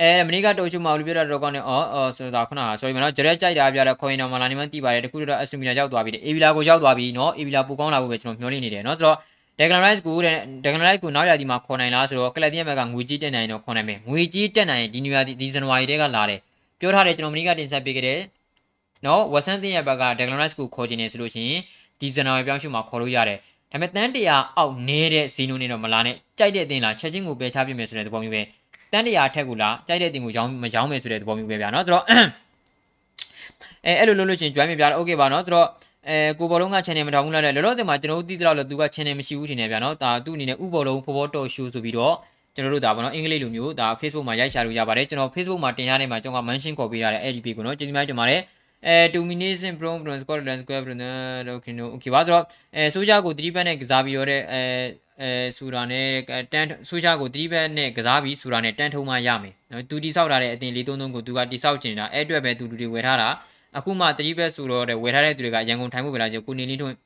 [0.00, 9.18] အဲမနေ့ကတိုချူမာလူပြောတာတော့ကောင်းနေအော်အော်ဆိုတာခုနက sorry မနော်ကြရက်ကြိုက်တာပြတော့ခေါင်းရင်တော်မလာနေမှတိပါတယ်တခုတော့အဆူမီနာရောက်သွားပြီအေဗီလာကိုရောက်သွားပြီနော်အေဗီလာပူကောင်းလာဖို့ပဲကျွန်တော်မျှော်လင့်နေတယ်နော်ဆိုတော့
[9.58, 16.40] Declan Rice ကိုတဲ့ Declan Rice ကိုနောက်ရာဒီမှာခေါ်နိုင်လားဆိုတော့ကလပ်တင်ဘက်ကငွေကြီးတက်နိုင်တော့ခေါ်နိုင်မယ်ငွေကြီးတက်နိုင်ဒီနွေဒီဇန်နဝါရီတဲကလာတယ်
[16.80, 18.20] ပြောထားတယ်ကျွန်တော်မနေ့ကတင်ဆက်ပေးခဲ့တယ်
[19.06, 21.60] နော်ဝက်ဆန်တင်ရဲ့ဘက်က Declan Rice ကိုခေါ်ခြင်းနေဆိုလို့ရှိရင်
[22.00, 23.38] ဒီဇန်နဝါရီပြောင်းရွှေ့မှာခေါ်လို့ရတယ်
[23.72, 28.42] ဒါပေမဲ့တန်းတရာအောက်နေတဲ့ဇီနိုနေတော့မလာနဲ့ကြိုက်တဲ့အတင်လားချက်ချင်းကိုပဲချပြမယ်ဆိုတဲ့သဘောမျိုးပဲ
[28.92, 32.04] တန်းတရာအထက်ကိုလာကြိုက်တဲ့အတင်ကိုရောင်းမရောင်းမယ်ဆိုတဲ့သဘောမျိုးပဲဗျာနော်ဆိုတော့
[33.86, 35.68] အဲအဲ့လိုလုပ်လို့ချင်း join မြပြတော့ okay ပါနော်ဆိုတော့
[36.08, 42.14] အဲကိုဘောလုံးက channel မထောင်ဘူးလားလောလောဆယ်မှာကျွန်တော်တို့သိတော့လို့သူက channel မရှိဘူးထင်တယ်ဗျာနော်ဒါသူ့အနေနဲ့ဥဘောလုံးဖော်ဖော်တော် show ဆိုပြီးတော့
[42.54, 48.40] ကျွန်တော်တို့ဒါပေါ့နော်အင်္ဂလိပ်လိုမျိုးဒါ Facebook မှာရိုက်ရှာလို့ရပါတယ်ကျွန်တော် Facebook မှာတင်ရနေမှာကျွန်တော်က mention ခေါ်ပေးရတယ်အဲ့ဒီ page ကိုနော်ကျေးဇူးများတင်ပါတယ်
[48.86, 50.98] အဲ domination from from Scotland Square from
[51.56, 52.44] okay no okay ပါဆိုတော့
[52.76, 54.60] အဲဆိုကြကို3ဘက်နဲ့ကစားပြီးတော့တဲ့အဲ
[55.20, 56.08] အဲဆူရာနဲ့
[56.52, 63.28] တန်ဆိုကြကို3ဘက်နဲ့ကစားပြီးဆူရာနဲ့တန်ထုံးမှရမယ်နော်သူတိဆောက်ထားတဲ့အတင်လေးသုံးသုံးကိုသူကတိဆောက်ကျင်တာအဲ့အတွက်ပဲသူလူတွေဝယ်ထားတာ
[63.76, 66.96] အခုမှ3ဘက်ဆိုတော့တဲ့ဝယ်ထားတဲ့သူတွေကရန်ကုန်ထိုင်ဖို့ပဲလာကြကိုနေလင်းထွန်း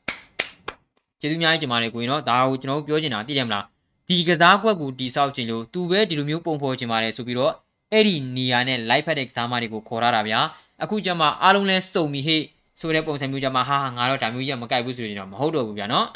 [1.20, 3.64] ကျေးဇူးများကြီးတင်ပါတယ်ကိုရင်နော်ဒါကိုကျွန်တော်ပြောချင်တာသိတယ်မလား
[4.08, 7.52] ဒီကစားကွက်ကိုတိဆောက်ကျင်လို့သူပဲဒီလိုမျိုးပုံဖော်ချင်ပါတယ်ဆိုပြီးတော့
[7.92, 10.40] အဲ့ဒီနေရာနဲ့ live ဖက်တဲ့ကစားမတွေကိုခေါ်ထားတာဗျာ
[10.82, 12.42] အခုကျမှအားလုံးလဲစုံပြီဟေ့
[12.80, 16.06] ဆိုတဲ့ပုံစံမျိုးကြမှာဟာဟာငါတော့ဒါမျိုးကြီးမကြိုက်ဘူးဆိုရင်တော့မဟုတ်တော့ဘူးဗျာနော်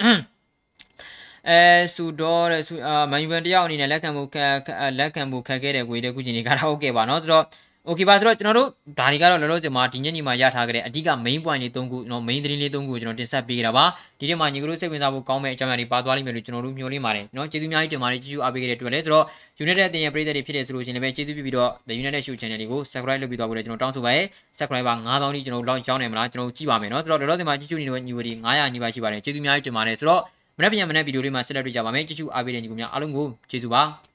[1.48, 1.60] အဲ
[1.94, 4.52] ဆူတော့တဲ့ဆူအာမန်ယူဗန်တယောက်အနေနဲ့လက်ခံမှုခက်
[4.98, 7.44] လက်ခံမှုခက်ခဲ့တဲ့ကိုတဲ့ခုချိန်ကြီးကတော့ဟုတ်ကဲ့ပါနော်ဆိုတော့
[7.88, 8.68] okay ပါဆိုတော့ကျွန်တော်တို့
[8.98, 13.84] ဒါတွေကတော့လောလောဆယ်မှာဒီညနေမှာရထားခဲ့တဲ့အဓိက main point လေး၃ခုနော် main သတင်းလေး၃ခုကိုကျွန်တော်တင်ဆက်ပေးကြတာပါ
[14.20, 19.24] ဒီနေ့မှာညီကတို့စိတ်ဝင်စားဖို့ကောင်းမဲ့အကြောင်းအရာတွေပါသွားလိမ့်မယ်လို့ကျွန်တော်တို့မျှော်လင့်ပါတယ်နော်ကျေးဇူးအများကြီးတင်ပါတယ်ကြည့်ရှုအားပေးခဲ့တဲ့အတွက်လည်းဆိုတော့
[19.64, 24.22] United အသင်းရဲ့ပရိသတ်တွေဖြစ်တဲ့ဆိုလို့ရှိရင်လည်းကျေးဇူးပြုပြီးတော့ The United Show Channel လေးကို Subscribe လုပ်ပြီးတော့ဖို့လည်းကျွန်တော်တောင်းဆိုပါရစေ
[24.58, 30.22] Subscriber 9000တိကျွန်တော်တို့လောက်ကြောင်းနေမလားကျွန်တော်ကြည့်ပါမယ်နော်ဆိုတော့လောလောဆယ်မှာကြည့်ရှုနေတဲ့ညီဝတီ900ညီပါရှိပါတယ်ကျေးဇူးအများကြီးတင်ပါတယ်ဆိုတော့
[30.58, 34.11] မနေ့ပြန်မနေ့ဗီဒီယိုလေးမှာဆက်လက်တွေ့ကြပါမယ်ကြည့်ရှုအားပေးတဲ့ညီကိုများအားလုံးကိုကျေးဇူးပါ